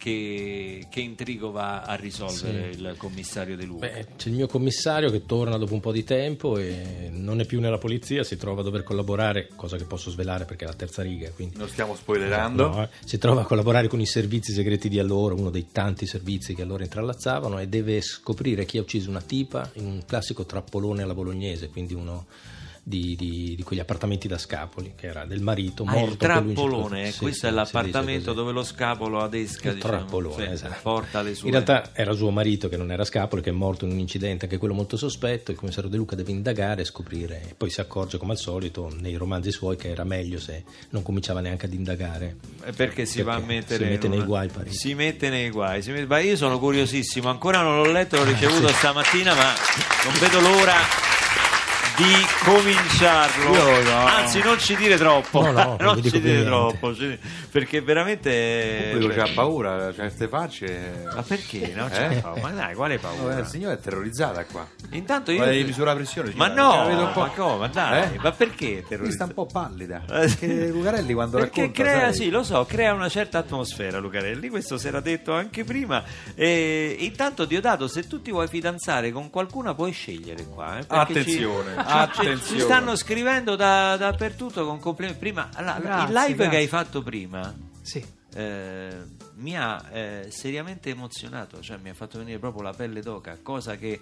che, 0.00 0.86
che 0.88 1.00
intrigo 1.00 1.50
va 1.50 1.82
a 1.82 1.94
risolvere 1.94 2.70
il 2.70 2.94
commissario 2.96 3.54
De 3.54 3.64
Luca? 3.66 3.86
Beh, 3.86 4.06
c'è 4.16 4.30
il 4.30 4.34
mio 4.34 4.46
commissario 4.46 5.10
che 5.10 5.26
torna 5.26 5.58
dopo 5.58 5.74
un 5.74 5.80
po' 5.80 5.92
di 5.92 6.04
tempo 6.04 6.56
e 6.56 7.10
non 7.12 7.38
è 7.38 7.44
più 7.44 7.60
nella 7.60 7.76
polizia, 7.76 8.24
si 8.24 8.38
trova 8.38 8.62
a 8.62 8.64
dover 8.64 8.82
collaborare, 8.82 9.50
cosa 9.54 9.76
che 9.76 9.84
posso 9.84 10.10
svelare 10.10 10.46
perché 10.46 10.64
è 10.64 10.68
la 10.68 10.74
terza 10.74 11.02
riga. 11.02 11.30
Quindi 11.32 11.58
Non 11.58 11.68
stiamo 11.68 11.94
spoilerando. 11.94 12.66
No, 12.66 12.82
eh. 12.82 12.88
si 13.04 13.18
trova 13.18 13.42
a 13.42 13.44
collaborare 13.44 13.88
con 13.88 14.00
i 14.00 14.06
servizi 14.06 14.54
segreti 14.54 14.88
di 14.88 14.98
allora, 14.98 15.34
uno 15.34 15.50
dei 15.50 15.66
tanti 15.70 16.06
servizi 16.06 16.54
che 16.54 16.62
allora 16.62 16.82
intrallazzavano, 16.82 17.58
e 17.58 17.68
deve 17.68 18.00
scoprire 18.00 18.64
chi 18.64 18.78
ha 18.78 18.80
ucciso 18.80 19.10
una 19.10 19.20
tipa 19.20 19.70
in 19.74 19.84
un 19.84 20.02
classico 20.06 20.46
trappolone 20.46 21.02
alla 21.02 21.14
bolognese, 21.14 21.68
quindi 21.68 21.92
uno 21.92 22.26
di, 22.82 23.14
di- 23.16 23.54
di 23.56 23.62
quegli 23.62 23.80
appartamenti 23.80 24.26
da 24.28 24.38
scapoli, 24.38 24.92
che 24.96 25.06
era 25.06 25.24
del 25.24 25.40
marito 25.40 25.84
Ah, 25.86 25.92
morto. 25.92 26.10
il 26.12 26.16
trappolone, 26.16 27.08
eh, 27.08 27.12
sì, 27.12 27.18
questo 27.18 27.46
sì, 27.46 27.52
è 27.52 27.54
l'appartamento 27.54 28.32
dove 28.32 28.52
lo 28.52 28.62
scapolo 28.64 29.20
adesca 29.22 29.68
Il 29.68 29.74
diciamo, 29.76 29.96
trappolone, 29.96 30.46
sì, 30.46 30.52
esatto. 30.52 30.78
porta 30.82 31.22
le 31.22 31.34
sue. 31.34 31.46
In 31.46 31.52
realtà 31.52 31.90
era 31.92 32.12
suo 32.14 32.30
marito 32.30 32.68
che 32.68 32.76
non 32.76 32.90
era 32.90 33.04
Scapoli, 33.04 33.42
che 33.42 33.50
è 33.50 33.52
morto 33.52 33.84
in 33.84 33.92
un 33.92 33.98
incidente, 33.98 34.44
anche 34.46 34.58
quello 34.58 34.74
molto 34.74 34.96
sospetto. 34.96 35.50
Il 35.50 35.56
commissario 35.56 35.88
De 35.90 35.96
Luca 35.96 36.16
deve 36.16 36.30
indagare 36.32 36.82
e 36.82 36.84
scoprire. 36.84 37.42
E 37.50 37.54
poi 37.56 37.70
si 37.70 37.80
accorge, 37.80 38.18
come 38.18 38.32
al 38.32 38.38
solito, 38.38 38.90
nei 38.98 39.14
romanzi 39.16 39.52
suoi, 39.52 39.76
che 39.76 39.88
era 39.90 40.04
meglio 40.04 40.38
se 40.40 40.64
non 40.90 41.02
cominciava 41.02 41.40
neanche 41.40 41.66
ad 41.66 41.72
indagare. 41.72 42.36
Eh, 42.64 42.72
perché 42.72 43.04
si 43.06 43.22
va 43.22 43.34
a 43.34 43.36
Perché 43.38 43.52
mettere 43.54 43.84
si 43.84 43.90
mette 43.90 44.04
in 44.06 44.10
nei 44.12 44.18
una- 44.20 44.28
guai 44.28 44.48
parecchio. 44.48 44.78
si 44.78 44.94
mette 44.94 45.28
nei 45.28 45.50
guai 45.50 45.82
mette- 45.86 46.06
ma 46.06 46.18
io 46.18 46.36
sono 46.36 46.58
curiosissimo 46.58 47.28
ancora 47.28 47.62
non 47.62 47.82
l'ho 47.82 47.90
letto 47.90 48.16
l'ho 48.16 48.24
ricevuto 48.24 48.68
stamattina 48.72 49.34
ma 49.34 49.52
non 50.04 50.14
vedo 50.20 50.40
l'ora 50.40 50.74
di 52.00 52.14
cominciarlo 52.44 53.52
Io 53.52 53.82
no. 53.82 54.06
anzi 54.06 54.40
non 54.42 54.58
ci 54.58 54.74
dire 54.76 54.96
troppo 54.96 55.42
No, 55.42 55.52
no, 55.52 55.76
non 55.80 56.02
ci 56.02 56.10
dire 56.20 56.20
niente. 56.32 56.44
troppo 56.46 56.94
ci- 56.94 57.18
perché 57.50 57.82
veramente 57.82 58.30
Il 58.92 58.98
pubblico 58.98 59.20
c'ha 59.22 59.30
paura, 59.34 59.92
certe 59.92 60.26
facce. 60.28 61.02
ma 61.14 61.22
perché 61.22 61.72
no? 61.74 61.88
Eh? 61.90 62.22
Ma 62.40 62.50
dai 62.50 62.74
quale 62.74 62.98
paura 62.98 63.38
il 63.38 63.46
signore 63.46 63.74
è 63.74 63.78
terrorizzata 63.80 64.44
qua. 64.46 64.66
intanto 64.92 65.30
io 65.30 65.38
Vuole 65.42 65.62
misurare 65.62 65.98
la 65.98 66.04
pressione? 66.04 66.32
ma 66.36 66.48
no 66.48 66.86
vedo 66.86 67.02
un 67.04 67.12
po'- 67.12 67.20
ma 67.20 67.28
come 67.28 67.56
ma 67.58 67.66
dai 67.68 68.02
Eh? 68.14 68.18
ma 68.22 68.32
perché 68.32 68.66
Qui 68.66 68.78
sta 68.78 68.88
terrorizzata? 68.88 69.24
un 69.24 69.34
po' 69.34 69.46
pallida. 69.46 70.02
Eh, 70.10 70.26
Perché 70.26 70.66
Lucarelli 70.68 71.12
quando 71.14 71.38
Perché 71.38 71.60
racconta 71.62 71.82
crea, 71.82 72.00
sai, 72.12 72.14
sì, 72.14 72.30
lo 72.30 72.42
so, 72.42 72.64
crea 72.66 72.92
una 72.94 73.08
certa 73.08 73.38
atmosfera 73.38 73.98
Lucarelli, 73.98 74.48
questo 74.48 74.78
si 74.78 74.86
era 74.86 75.00
detto 75.00 75.32
anche 75.32 75.64
prima. 75.64 76.02
E 76.34 76.96
intanto 77.00 77.44
Diodato, 77.44 77.88
se 77.88 78.06
tu 78.06 78.20
ti 78.22 78.30
vuoi 78.30 78.48
fidanzare 78.48 79.10
con 79.12 79.30
qualcuna 79.30 79.74
puoi 79.74 79.92
scegliere 79.92 80.44
qua. 80.46 80.78
eh, 80.78 80.84
perché 80.84 81.18
Attenzione, 81.20 81.70
ci, 81.76 81.84
attenzione. 81.98 82.58
Ci, 82.58 82.64
stanno 82.64 82.96
scrivendo 82.96 83.56
da- 83.56 83.96
dappertutto 83.96 84.64
con 84.66 84.78
complimenti. 84.80 85.18
Prima, 85.18 85.48
la- 85.58 85.76
il 85.76 85.82
Grazie, 85.82 86.06
live 86.08 86.26
che 86.28 86.34
grazie. 86.36 86.58
hai 86.58 86.66
fatto 86.66 87.02
prima 87.02 87.54
Sì. 87.82 88.04
eh, 88.34 88.88
mi 89.36 89.56
ha 89.56 89.82
eh, 89.92 90.26
seriamente 90.30 90.90
emozionato, 90.90 91.60
cioè 91.60 91.78
mi 91.82 91.88
ha 91.90 91.94
fatto 91.94 92.18
venire 92.18 92.38
proprio 92.38 92.62
la 92.62 92.72
pelle 92.72 93.00
d'oca, 93.00 93.38
cosa 93.42 93.76
che 93.76 94.00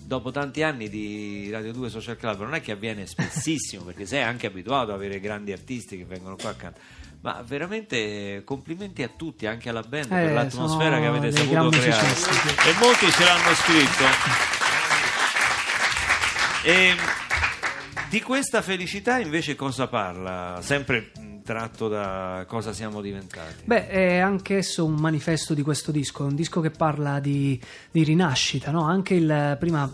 dopo 0.00 0.30
tanti 0.30 0.62
anni 0.62 0.88
di 0.88 1.50
Radio 1.50 1.72
2 1.72 1.90
Social 1.90 2.16
Club 2.16 2.40
non 2.40 2.54
è 2.54 2.60
che 2.60 2.72
avviene 2.72 3.06
spessissimo, 3.06 3.82
perché 3.88 4.06
sei 4.06 4.22
anche 4.22 4.46
abituato 4.46 4.90
ad 4.90 4.96
avere 4.96 5.20
grandi 5.20 5.52
artisti 5.52 5.96
che 5.98 6.04
vengono 6.04 6.36
qua 6.36 6.50
accanto. 6.50 6.80
Ma 7.20 7.42
veramente 7.44 8.42
complimenti 8.44 9.02
a 9.02 9.08
tutti, 9.08 9.46
anche 9.48 9.68
alla 9.68 9.82
band, 9.82 10.06
per 10.06 10.18
Eh, 10.28 10.32
l'atmosfera 10.32 10.96
sono 10.96 11.00
che 11.00 11.06
avete 11.18 11.36
saputo 11.36 11.68
creare. 11.70 12.06
musicisti, 12.06 12.68
E 12.68 12.72
molti 12.80 13.10
ce 13.10 13.24
l'hanno 13.24 13.54
scritto. 13.54 14.04
E 16.62 16.94
di 18.08 18.22
questa 18.22 18.62
felicità 18.62 19.18
invece 19.18 19.54
cosa 19.54 19.86
parla? 19.86 20.58
Sempre 20.62 21.10
tratto 21.44 21.88
da 21.88 22.44
cosa 22.46 22.72
siamo 22.72 23.00
diventati. 23.00 23.64
Beh, 23.64 23.88
è 23.88 24.18
anch'esso 24.18 24.84
un 24.84 24.94
manifesto 24.94 25.54
di 25.54 25.62
questo 25.62 25.90
disco, 25.90 26.24
un 26.24 26.34
disco 26.34 26.60
che 26.60 26.70
parla 26.70 27.20
di, 27.20 27.58
di 27.90 28.02
rinascita, 28.02 28.70
no? 28.70 28.82
Anche 28.82 29.14
il 29.14 29.56
prima 29.58 29.90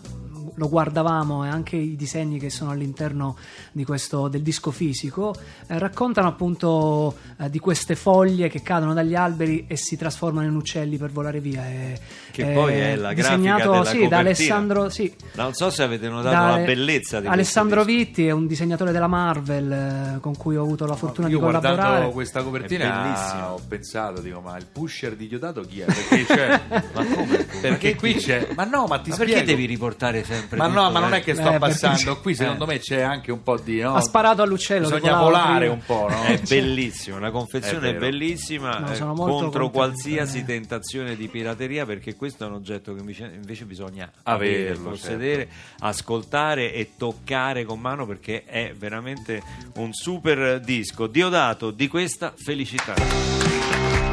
lo 0.55 0.69
guardavamo 0.69 1.45
e 1.45 1.49
anche 1.49 1.75
i 1.75 1.95
disegni 1.95 2.39
che 2.39 2.49
sono 2.49 2.71
all'interno 2.71 3.35
di 3.71 3.83
questo, 3.85 4.27
del 4.27 4.41
disco 4.41 4.71
fisico 4.71 5.35
eh, 5.67 5.77
raccontano 5.79 6.27
appunto 6.27 7.15
eh, 7.39 7.49
di 7.49 7.59
queste 7.59 7.95
foglie 7.95 8.49
che 8.49 8.61
cadono 8.61 8.93
dagli 8.93 9.15
alberi 9.15 9.65
e 9.67 9.75
si 9.77 9.97
trasformano 9.97 10.47
in 10.47 10.55
uccelli 10.55 10.97
per 10.97 11.11
volare 11.11 11.39
via. 11.39 11.65
E- 11.67 11.99
Che 12.31 12.45
poi 12.47 12.73
è 12.73 12.95
la 12.95 13.13
grafica 13.13 13.35
disegnato 13.37 13.71
della 13.71 13.85
sì, 13.85 14.07
da. 14.07 14.17
Alessandro, 14.17 14.89
sì, 14.89 15.13
Non 15.33 15.53
so 15.53 15.69
se 15.69 15.83
avete 15.83 16.07
notato 16.09 16.35
da 16.35 16.57
la 16.59 16.65
bellezza 16.65 17.19
di 17.19 17.27
Alessandro. 17.27 17.83
Vitti 17.83 18.25
è 18.27 18.31
un 18.31 18.47
disegnatore 18.47 18.91
della 18.91 19.07
Marvel 19.07 19.71
eh, 19.71 20.19
con 20.21 20.35
cui 20.37 20.55
ho 20.55 20.61
avuto 20.63 20.85
la 20.85 20.95
fortuna 20.95 21.27
Io 21.27 21.37
di 21.37 21.43
collaborare. 21.43 21.75
guardando 21.75 22.09
questa 22.11 22.41
copertina 22.43 22.85
È 22.85 23.03
bellissimo. 23.03 23.45
ho 23.47 23.59
pensato, 23.67 24.21
dico, 24.21 24.39
ma 24.41 24.57
il 24.57 24.65
pusher 24.71 25.15
di 25.15 25.27
Diodato 25.27 25.61
chi 25.61 25.81
è? 25.81 25.85
Perché, 25.85 26.25
c'è, 26.25 26.61
Ma 26.93 27.05
come? 27.05 27.45
perché 27.61 27.95
qui 27.95 28.15
c'è. 28.15 28.47
Ma 28.55 28.63
no, 28.63 28.85
ma 28.87 28.99
ti 28.99 29.09
Ma 29.09 29.15
spiego. 29.15 29.33
perché 29.33 29.45
devi 29.45 29.65
riportare 29.65 30.23
sempre 30.23 30.44
Ma 30.51 30.67
tutto, 30.67 30.79
no, 30.81 30.91
ma 30.91 30.99
non 30.99 31.13
eh? 31.13 31.17
è 31.17 31.23
che 31.23 31.33
sto 31.35 31.51
Eh, 31.51 31.57
passando 31.57 32.19
qui, 32.19 32.35
secondo 32.35 32.65
me 32.65 32.79
c'è 32.79 33.01
anche 33.01 33.31
un 33.31 33.43
po' 33.43 33.57
di. 33.57 33.79
no? 33.79 33.95
Ha 33.95 34.01
sparato 34.01 34.41
all'uccello 34.41 34.87
Bisogna 34.89 35.17
volare 35.17 35.67
prima. 35.67 35.73
un 35.73 35.81
po', 35.85 36.07
no? 36.09 36.23
È 36.23 36.39
bellissimo, 36.47 37.19
la 37.19 37.31
confezione 37.31 37.89
È 37.89 37.95
è, 37.95 37.97
bellissima 37.97 38.77
No, 38.79 38.91
eh, 38.91 38.95
sono 38.95 39.13
molto 39.13 39.31
contro 39.33 39.49
contento, 39.69 39.69
qualsiasi 39.71 40.39
eh. 40.39 40.45
tentazione 40.45 41.15
di 41.15 41.27
pirateria 41.27 41.85
perché 41.85 42.15
questo 42.15 42.43
è 42.45 42.47
un 42.47 42.53
oggetto 42.53 42.93
che 42.93 42.99
invece, 42.99 43.31
invece 43.33 43.65
bisogna 43.65 44.11
Averlo, 44.23 44.45
avere, 44.45 44.67
certo. 44.75 44.89
possedere, 44.89 45.49
ascoltare 45.79 46.73
e 46.73 46.91
toccare 46.97 47.63
con 47.65 47.79
mano 47.79 48.05
perché 48.05 48.43
è 48.45 48.73
veramente 48.77 49.41
un 49.75 49.93
super 49.93 50.59
disco. 50.59 51.07
Diodato 51.07 51.71
di 51.71 51.87
questa 51.87 52.33
felicità. 52.35 54.04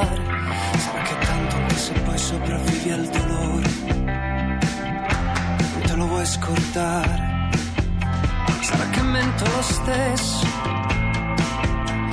Lasciare. 0.00 0.78
Sarà 0.78 1.02
che 1.02 1.26
tanto 1.26 1.56
anche 1.56 1.76
se 1.76 1.92
poi 1.92 2.18
sopravvivi 2.18 2.90
al 2.90 3.06
dolore 3.06 3.68
non 5.72 5.82
te 5.84 5.94
lo 5.94 6.06
vuoi 6.06 6.26
scordare. 6.26 7.48
Sarà 8.60 8.88
che 8.90 9.02
mento 9.02 9.44
lo 9.44 9.62
stesso, 9.62 10.46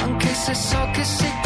anche 0.01 0.33
se 0.33 0.53
so 0.53 0.89
che 0.91 1.03
sei 1.03 1.36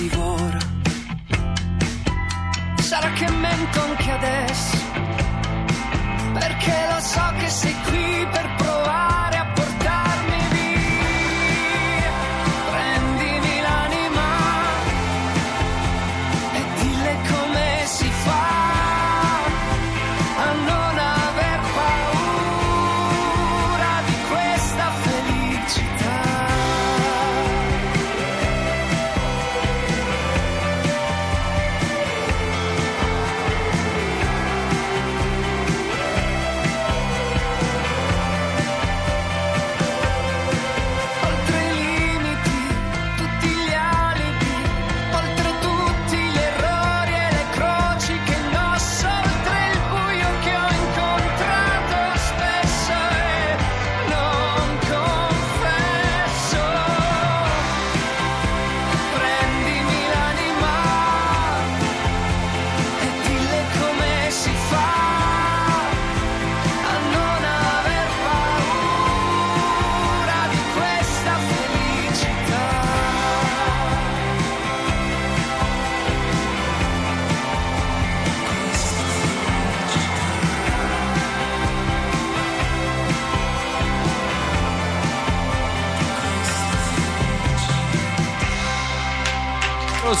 divora. 0.00 0.58
Sarà 2.76 3.10
che 3.12 3.30
mento 3.30 3.82
anche 3.82 4.10
adesso, 4.10 4.76
perché 6.32 6.74
lo 6.90 7.00
so 7.00 7.32
che 7.38 7.48
sei 7.48 7.74
qui 7.88 8.28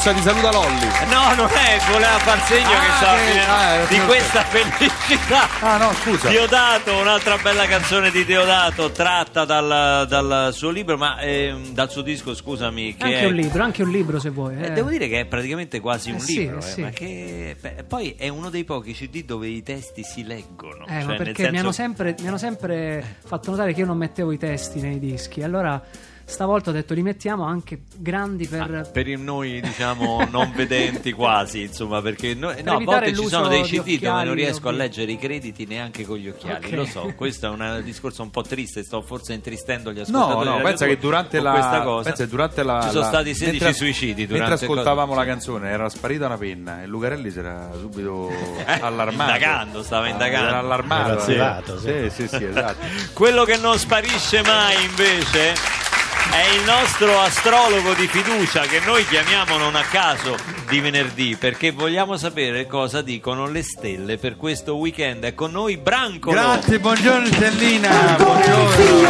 Rossa 0.00 0.14
ti 0.14 0.22
saluta 0.22 0.50
Lolli. 0.50 0.86
No, 1.10 1.34
non 1.34 1.50
è, 1.50 1.78
voleva 1.90 2.18
far 2.20 2.40
segno 2.46 2.70
Ah, 2.70 2.80
che 2.80 2.90
stava 2.96 3.18
finendo 3.18 3.52
ah, 3.52 3.64
era 3.64 3.84
di 3.84 3.98
questa 4.06 4.44
felicità. 4.44 5.48
Ah 5.60 5.76
no, 5.76 5.92
scusa. 5.92 6.30
Diodato, 6.30 6.96
un'altra 6.96 7.36
bella 7.36 7.66
canzone 7.66 8.10
di 8.10 8.24
Deodato 8.24 8.92
tratta 8.92 9.44
dal, 9.44 10.06
dal 10.08 10.54
suo 10.54 10.70
libro, 10.70 10.96
ma 10.96 11.20
ehm, 11.20 11.74
dal 11.74 11.90
suo 11.90 12.00
disco, 12.00 12.34
scusami, 12.34 12.96
che 12.96 13.04
Anche 13.04 13.18
è... 13.18 13.26
un 13.26 13.34
libro, 13.34 13.62
anche 13.62 13.82
un 13.82 13.90
libro 13.90 14.18
se 14.18 14.30
vuoi. 14.30 14.56
Eh, 14.56 14.66
eh. 14.68 14.70
devo 14.70 14.88
dire 14.88 15.06
che 15.06 15.20
è 15.20 15.26
praticamente 15.26 15.80
quasi 15.80 16.08
un 16.12 16.16
Eh 16.16 16.20
sì, 16.20 16.38
libro, 16.38 16.56
eh 16.56 16.58
eh, 16.60 16.62
sì. 16.62 16.80
ma 16.80 16.88
che 16.88 17.56
beh, 17.60 17.84
poi 17.86 18.14
è 18.16 18.28
uno 18.28 18.48
dei 18.48 18.64
pochi 18.64 18.94
CD 18.94 19.22
dove 19.22 19.48
i 19.48 19.62
testi 19.62 20.02
si 20.02 20.24
leggono. 20.24 20.86
Eh, 20.86 20.92
cioè, 20.92 21.02
ma 21.02 21.08
nel 21.08 21.16
perché 21.18 21.34
senso- 21.34 21.50
mi, 21.50 21.58
hanno 21.58 21.72
sempre, 21.72 22.14
mi 22.20 22.26
hanno 22.26 22.38
sempre 22.38 23.16
fatto 23.22 23.50
notare 23.50 23.74
che 23.74 23.80
io 23.80 23.86
non 23.86 23.98
mettevo 23.98 24.32
i 24.32 24.38
testi 24.38 24.80
nei 24.80 24.98
dischi. 24.98 25.42
Allora, 25.42 25.78
stavolta 26.30 26.70
ho 26.70 26.72
detto 26.72 26.94
li 26.94 27.02
mettiamo 27.02 27.44
anche 27.44 27.80
grandi 27.96 28.46
per. 28.46 28.88
Per 28.92 29.08
il 29.08 29.18
noi, 29.20 29.60
diciamo, 29.60 30.26
non 30.30 30.52
vedenti 30.56 31.12
quasi, 31.12 31.62
insomma, 31.62 32.00
perché 32.00 32.34
noi- 32.34 32.54
Per 32.56 32.64
no, 32.64 32.76
a 32.76 32.80
volte 32.80 33.14
ci 33.14 33.26
sono 33.26 33.48
dei 33.48 33.62
CD 33.62 33.98
dove 33.98 34.24
non 34.24 34.34
riesco 34.34 34.68
a 34.68 34.72
leggere 34.72 35.12
i 35.12 35.18
crediti 35.18 35.66
neanche 35.66 36.04
con 36.04 36.16
gli 36.16 36.28
occhiali. 36.28 36.66
Ok. 36.66 36.72
Lo 36.72 36.84
so, 36.86 37.12
questo 37.16 37.46
è 37.46 37.48
un 37.50 37.80
discorso 37.84 38.22
un 38.22 38.30
po' 38.30 38.42
triste, 38.42 38.82
sto 38.84 39.02
forse 39.02 39.32
intristendo 39.32 39.92
gli 39.92 40.00
ascoltatori. 40.00 40.48
No, 40.48 40.56
no, 40.58 40.62
pensa 40.62 40.86
che 40.86 40.98
durante 40.98 41.40
la 41.40 41.50
questa 41.52 41.82
cosa. 41.82 42.08
pensa 42.08 42.24
che 42.24 42.30
durante 42.30 42.62
la 42.62 42.80
ci 42.82 42.88
sono 42.88 43.00
la- 43.00 43.06
stati 43.06 43.34
16 43.34 43.50
mentre- 43.50 43.72
suicidi 43.74 44.26
durante 44.26 44.48
Mentre 44.50 44.66
ascoltavamo 44.66 45.12
cosa- 45.12 45.24
la 45.24 45.26
canzone 45.26 45.68
era 45.70 45.88
sparita 45.88 46.26
una 46.26 46.38
penna 46.38 46.82
e 46.82 46.86
Lucarelli 46.86 47.30
si 47.30 47.38
era 47.38 47.70
subito 47.78 48.30
allarmato. 48.80 49.32
indagando, 49.32 49.82
stava 49.82 50.08
indagando. 50.08 50.48
Era 50.48 50.58
allarmato. 50.58 51.26
Era 51.26 51.62
sì. 51.64 51.78
Sì, 51.80 52.10
sì, 52.10 52.28
sì, 52.28 52.44
esatto. 52.44 52.84
Quello 53.12 53.44
che 53.44 53.56
non 53.56 53.78
sparisce 53.78 54.42
mai 54.42 54.84
invece 54.84 55.54
è 56.30 56.46
il 56.54 56.64
nostro 56.64 57.20
astrologo 57.20 57.94
di 57.94 58.06
fiducia 58.06 58.62
che 58.62 58.80
noi 58.80 59.06
chiamiamo 59.06 59.56
non 59.56 59.74
a 59.74 59.82
caso 59.82 60.59
di 60.70 60.78
venerdì 60.80 61.36
perché 61.36 61.72
vogliamo 61.72 62.16
sapere 62.16 62.66
cosa 62.66 63.02
dicono 63.02 63.46
le 63.48 63.62
stelle 63.62 64.18
per 64.18 64.36
questo 64.36 64.76
weekend. 64.76 65.24
È 65.24 65.34
con 65.34 65.50
noi 65.50 65.76
Brancolo. 65.76 66.32
Grazie, 66.40 66.78
buongiorno 66.78 67.26
Stellina, 67.26 68.16
buongiorno. 68.16 69.08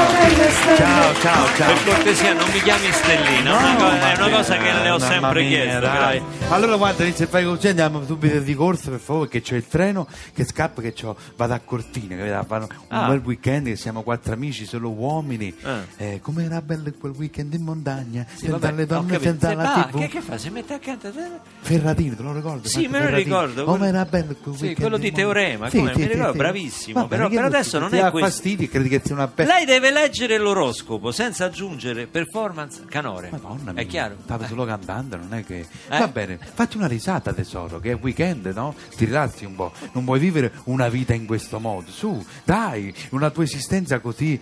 Ciao, 0.77 1.15
ciao, 1.21 1.47
ciao. 1.57 1.73
Per 1.75 1.85
cortesia 1.85 2.33
non 2.33 2.49
mi 2.51 2.61
chiami 2.63 2.91
Stellina, 2.91 3.57
una 3.57 3.75
co- 3.77 3.91
è 3.91 4.17
una 4.17 4.31
cosa 4.37 4.57
che 4.57 4.73
le 4.73 4.91
ho 4.91 4.99
sempre 4.99 5.43
mia, 5.43 5.61
chiesto. 5.63 5.81
dai. 5.81 6.23
Allora 6.49 6.77
guarda, 6.77 7.05
inizia 7.05 7.27
a 7.27 7.29
fare 7.29 7.45
così, 7.45 7.69
andiamo 7.69 8.05
subito 8.07 8.39
di 8.41 8.55
corsa 8.55 8.91
per 8.91 9.01
favore, 9.01 9.29
che 9.29 9.43
c'è 9.43 9.57
il 9.57 9.67
treno 9.67 10.07
che 10.33 10.45
scappa, 10.45 10.81
che 10.81 10.93
c'ho, 10.95 11.15
vado 11.37 11.53
a 11.53 11.61
Cortina, 11.61 12.17
che 12.17 12.23
vedo, 12.23 12.43
fanno 12.47 12.67
un 12.71 12.77
Ah. 12.89 13.07
bel 13.09 13.21
weekend, 13.25 13.67
che 13.67 13.77
siamo 13.77 14.03
quattro 14.03 14.33
amici, 14.33 14.65
solo 14.65 14.91
uomini. 14.91 15.55
Eh. 15.63 16.13
Eh, 16.15 16.21
come 16.23 16.45
era 16.45 16.61
bello 16.63 16.91
quel 16.99 17.13
weekend 17.17 17.53
in 17.53 17.63
montagna, 17.63 18.25
Sì, 18.31 18.47
senza 18.47 18.57
vabbè, 18.59 18.73
le 18.77 18.87
donne, 18.87 19.21
senza 19.21 19.49
Se- 19.49 19.55
la 19.55 19.75
ah, 19.75 19.85
tv. 19.85 19.99
che, 19.99 20.09
che 20.09 20.21
fa? 20.23 20.39
Si 20.39 20.49
mette 20.51 20.73
accanto 20.75 21.07
a 21.09 21.11
te? 21.11 21.50
Ferratino, 21.63 22.17
te 22.17 22.23
lo 22.23 22.33
ricordo? 22.33 22.67
Sì, 22.69 22.87
me 22.89 22.99
lo 22.99 23.05
Ferratino? 23.05 23.19
ricordo, 23.43 23.65
Come 23.65 23.79
quello- 23.79 23.93
era 23.95 24.05
bello 24.07 24.35
quel 24.43 24.57
Sì, 24.57 24.75
quello 24.75 24.97
di. 24.97 25.13
Teorema, 25.13 25.69
come? 25.69 25.93
Mi 25.95 26.07
ricordo, 26.07 26.33
bravissimo, 26.39 27.01
Va 27.01 27.07
bene, 27.07 27.23
però- 27.29 27.35
però 27.35 27.47
adesso 27.47 27.79
non 27.79 27.95
è 27.95 28.11
questo. 28.11 28.19
fastidio, 28.31 28.69
credi 28.69 28.89
che 28.89 29.01
sia 29.05 29.15
una 29.15 29.27
bella... 29.27 29.55
Lei 29.55 29.65
deve 29.67 29.91
leggere 29.93 30.39
l'oroscopo 30.39 31.13
senza 31.13 31.45
aggiungere 31.45 32.07
performance 32.07 32.83
canore. 32.89 33.29
Madonna 33.31 33.71
è 33.73 33.75
mia, 33.75 33.83
chiaro? 33.85 34.17
Stavo 34.25 34.47
solo 34.47 34.65
cantando, 34.65 35.17
non 35.17 35.35
è 35.35 35.45
che. 35.45 35.59
Eh? 35.59 35.99
Va 35.99 36.09
bene, 36.09 36.39
fatti 36.41 36.77
una 36.79 36.87
risata, 36.89 37.33
tesoro, 37.35 37.79
che 37.79 37.91
è 37.93 37.99
weekend, 38.01 38.47
no? 38.55 38.75
Ti 38.97 39.05
rilassi 39.05 39.45
un 39.45 39.55
po'. 39.55 39.73
Non 39.93 40.05
vuoi 40.07 40.19
vivere 40.19 40.53
una 40.65 40.89
vita 40.89 41.13
in 41.13 41.27
questo 41.27 41.61
modo. 41.61 41.91
Su, 41.91 42.25
dai, 42.45 42.93
una 43.11 43.29
tua 43.31 43.45
esistenza 43.45 43.99
così 44.01 44.41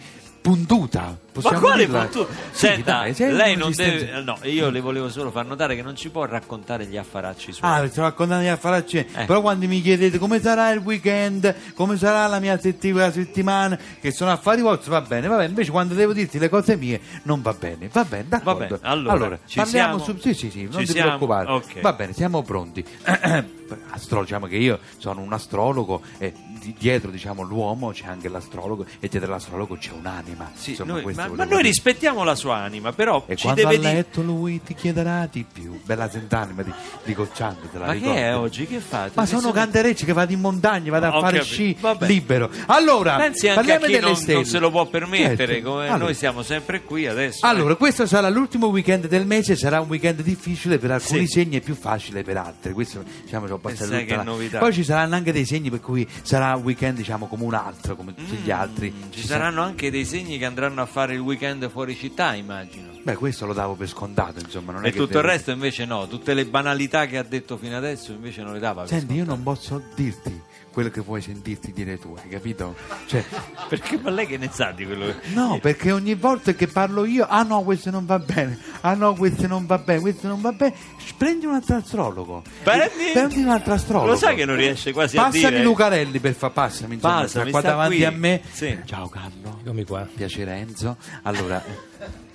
puntuta. 0.49 1.19
Ma 1.43 1.59
quale 1.61 1.85
dirla? 1.85 2.01
punto? 2.07 2.27
Sì, 2.51 2.67
Senta, 2.67 2.93
dai, 2.93 3.15
sei 3.15 3.33
lei 3.33 3.55
non 3.55 3.71
deve. 3.73 4.23
No, 4.23 4.39
io 4.43 4.71
le 4.71 4.81
volevo 4.81 5.09
solo 5.11 5.31
far 5.31 5.45
notare 5.47 5.77
che 5.77 5.83
non 5.83 5.95
ci 5.95 6.09
può 6.11 6.25
raccontare 6.25 6.87
gli 6.87 6.97
affaracci 6.97 7.53
suoi. 7.53 7.71
Ah, 7.71 7.87
sto 7.89 8.01
raccontando 8.01 8.43
gli 8.45 8.49
affaracci. 8.49 8.97
Eh. 8.97 9.25
Però 9.27 9.41
quando 9.41 9.67
mi 9.67 9.81
chiedete 9.81 10.19
come 10.19 10.41
sarà 10.41 10.71
il 10.71 10.81
weekend, 10.81 11.55
come 11.75 11.97
sarà 11.97 12.27
la 12.27 12.41
mia 12.41 12.59
setti- 12.59 12.91
la 12.93 13.13
settimana, 13.13 13.79
che 14.01 14.11
sono 14.11 14.31
affari 14.33 14.63
vostri, 14.63 14.91
va 14.91 15.03
bene, 15.03 15.29
va 15.29 15.37
bene. 15.37 15.49
Invece 15.51 15.71
quando 15.71 15.95
devo 15.95 16.13
dirti 16.13 16.39
le 16.39 16.49
cose 16.49 16.77
mie, 16.77 17.01
non 17.25 17.43
va 17.43 17.53
bene. 17.53 17.89
Va 17.93 18.05
bene, 18.05 18.25
d'accordo. 18.29 18.59
bene, 18.59 18.79
allora, 18.83 19.39
ci 19.47 19.57
parliamo 19.59 19.99
siamo? 20.03 20.19
su. 20.19 20.23
Sì, 20.23 20.35
sì, 20.35 20.51
sì, 20.51 20.63
non 20.65 20.81
Ci 20.81 20.87
ti 20.87 20.93
siamo? 20.93 21.07
preoccupare. 21.17 21.51
Ok. 21.53 21.81
Va 21.81 21.93
bene, 21.93 22.13
siamo 22.15 22.43
pronti. 22.43 22.85
Astro, 23.91 24.23
diciamo 24.23 24.47
che 24.47 24.57
io 24.57 24.79
sono 24.99 25.21
un 25.21 25.33
astrologo 25.33 26.03
e 26.19 26.33
di- 26.61 26.75
dietro 26.79 27.11
diciamo 27.11 27.43
l'uomo 27.43 27.91
c'è 27.91 28.07
anche 28.07 28.29
l'astrologo 28.29 28.85
e 29.01 29.09
dietro 29.09 29.31
l'astrologo 29.31 29.77
c'è 29.77 29.93
un'anima. 29.93 30.51
Sì, 30.55 30.71
Insomma, 30.71 31.01
noi- 31.01 31.15
ma, 31.15 31.29
ma 31.29 31.45
noi 31.45 31.63
rispettiamo 31.63 32.25
la 32.25 32.35
sua 32.35 32.57
anima, 32.57 32.93
però 32.93 33.25
E 33.27 33.37
ci 33.37 33.43
quando 33.45 33.63
deve 33.63 33.75
a 33.75 33.79
dire. 33.79 33.93
letto 33.95 34.23
lui 34.23 34.61
ti 34.63 34.75
chiederà 34.75 35.29
di 35.31 35.45
più. 35.51 35.81
Bella 35.85 36.09
sent'anima 36.11 36.63
di, 36.63 36.73
di 37.05 37.15
Cocciante, 37.15 37.71
te 37.71 37.79
la 37.79 37.87
Ma 37.87 37.93
ricordi? 37.93 38.15
che 38.17 38.23
è 38.25 38.37
oggi? 38.37 38.67
Che 38.67 38.81
fate? 38.81 39.13
Ma 39.15 39.23
Che 39.23 39.29
sono 39.29 39.53
canterecci 39.53 40.05
che 40.05 40.13
vado 40.13 40.33
in 40.33 40.41
montagna, 40.41 40.91
vado 40.91 41.07
a 41.07 41.17
Ho 41.17 41.21
fare 41.21 41.39
capito. 41.39 41.55
sci 41.55 41.77
Vabbè. 41.79 42.07
libero. 42.07 42.51
Allora, 42.67 43.17
Pensi 43.17 43.47
anche 43.49 43.53
a 43.53 43.55
parliamo 43.55 43.85
chi 43.87 43.93
delle 43.93 44.07
non, 44.07 44.17
stelle. 44.17 44.35
non 44.35 44.45
se 44.45 44.59
lo 44.59 44.71
può 44.71 44.87
permettere, 44.87 45.55
Certo. 45.55 45.71
come 45.71 45.83
Allora, 45.89 45.97
noi 46.05 46.15
siamo 46.15 46.43
sempre 46.43 46.83
qui 46.83 47.07
adesso. 47.07 47.47
allora, 47.47 47.75
eh. 47.75 47.77
questo 47.77 48.07
sarà 48.07 48.29
l'ultimo 48.29 48.67
weekend 48.69 49.07
del 49.07 49.27
mese, 49.27 49.57
sarà 49.57 49.81
un 49.81 49.89
weekend 49.89 50.23
difficile 50.23 50.79
per 50.79 50.91
alcuni 50.93 51.27
Sì. 51.27 51.33
segni 51.33 51.57
e 51.57 51.61
più 51.61 51.75
facile 51.75 52.23
per 52.23 52.37
altri. 52.37 52.73
Questo 52.73 53.03
diciamo 53.23 53.47
ci 53.61 53.77
tutta 53.85 53.99
che 54.05 54.17
la-. 54.17 54.59
Poi 54.59 54.73
ci 54.73 54.85
saranno 54.85 55.15
anche 55.15 55.33
dei 55.33 55.45
segni 55.45 55.71
per 55.71 55.81
cui 55.81 56.07
sarà 56.23 56.55
un 56.57 56.63
weekend 56.63 56.97
diciamo 56.97 57.27
come 57.27 57.45
un 57.45 57.55
altro, 57.55 57.97
come 57.97 58.15
tutti 58.15 58.37
gli 58.37 58.51
altri. 58.51 58.93
Mm, 58.95 59.11
Ci 59.13 59.27
saranno 59.27 59.63
anche 59.63 59.91
dei 59.91 60.05
segni 60.05 60.39
che 60.39 60.45
andranno 60.45 60.81
a 60.83 60.87
fare 60.87 61.15
il 61.15 61.21
weekend 61.21 61.69
fuori 61.71 61.95
città, 61.97 62.35
immagino. 62.35 62.87
Beh, 63.03 63.15
questo 63.15 63.47
lo 63.47 63.53
davo 63.55 63.75
per 63.75 63.89
scontato, 63.89 64.39
insomma, 64.41 64.73
non 64.73 64.85
è 64.85 64.89
E 64.89 64.91
che 64.91 64.97
tutto 64.99 65.13
devo- 65.15 65.21
il 65.21 65.33
resto 65.33 65.51
invece 65.51 65.85
no, 65.85 66.07
tutte 66.09 66.35
le 66.35 66.45
banalità 66.47 67.07
che 67.07 67.17
ha 67.19 67.23
detto 67.23 67.57
fino 67.57 67.77
adesso 67.77 68.13
invece 68.13 68.43
non 68.43 68.53
le 68.53 68.59
dava. 68.59 68.83
per 68.83 68.91
Senti, 68.91 69.15
io 69.15 69.25
scontate. 69.25 69.43
non 69.43 69.43
posso 69.55 69.83
dirti 69.95 70.43
quello 70.71 70.91
che 70.91 71.01
vuoi 71.01 71.21
sentirti 71.23 71.73
dire 71.73 71.99
tu, 71.99 72.15
hai 72.23 72.29
capito? 72.29 72.77
Cioè, 73.07 73.25
Perché 73.69 73.99
ma 73.99 74.11
lei 74.11 74.27
che 74.27 74.37
ne 74.37 74.49
sa 74.53 74.71
di 74.73 74.85
quello 74.85 75.07
che... 75.07 75.15
No, 75.35 75.59
perché 75.61 75.91
ogni 75.91 76.15
volta 76.15 76.53
che 76.55 76.67
parlo 76.69 77.05
io, 77.05 77.27
ah 77.29 77.43
no, 77.43 77.63
questo 77.63 77.91
non 77.91 78.05
va 78.07 78.19
bene, 78.19 78.57
ah 78.81 78.95
no, 78.95 79.15
questo 79.15 79.47
non 79.47 79.67
va 79.67 79.79
bene, 79.79 80.01
questo 80.01 80.29
non 80.29 80.41
va 80.41 80.53
bene, 80.53 80.75
prendi 81.17 81.47
un 81.47 81.55
altro 81.55 81.77
astrologo. 81.77 82.43
Prendi- 82.63 83.11
Prendi 83.13 83.43
un 83.43 83.49
altro 83.49 83.73
astrologo. 83.75 84.11
Lo 84.13 84.17
sai 84.17 84.35
che 84.37 84.45
non 84.45 84.57
riesce 84.57 84.93
quasi 84.93 85.17
a 85.17 85.23
Passami 85.25 85.49
dire? 85.49 85.63
Lucarelli 85.63 86.19
per 86.21 86.35
fa, 86.35 86.51
passami, 86.51 86.95
insomma, 86.95 87.21
Passami, 87.23 87.51
qua 87.51 87.61
sta 87.61 87.69
davanti 87.71 87.97
qui. 87.97 88.05
a 88.05 88.11
me. 88.11 88.41
Sì. 88.51 88.79
Ciao 88.85 89.09
Carlo, 89.09 89.59
Eccomi 89.63 89.85
qua. 89.85 90.07
piacere 90.13 90.55
Enzo. 90.57 90.97
Allora, 91.23 91.63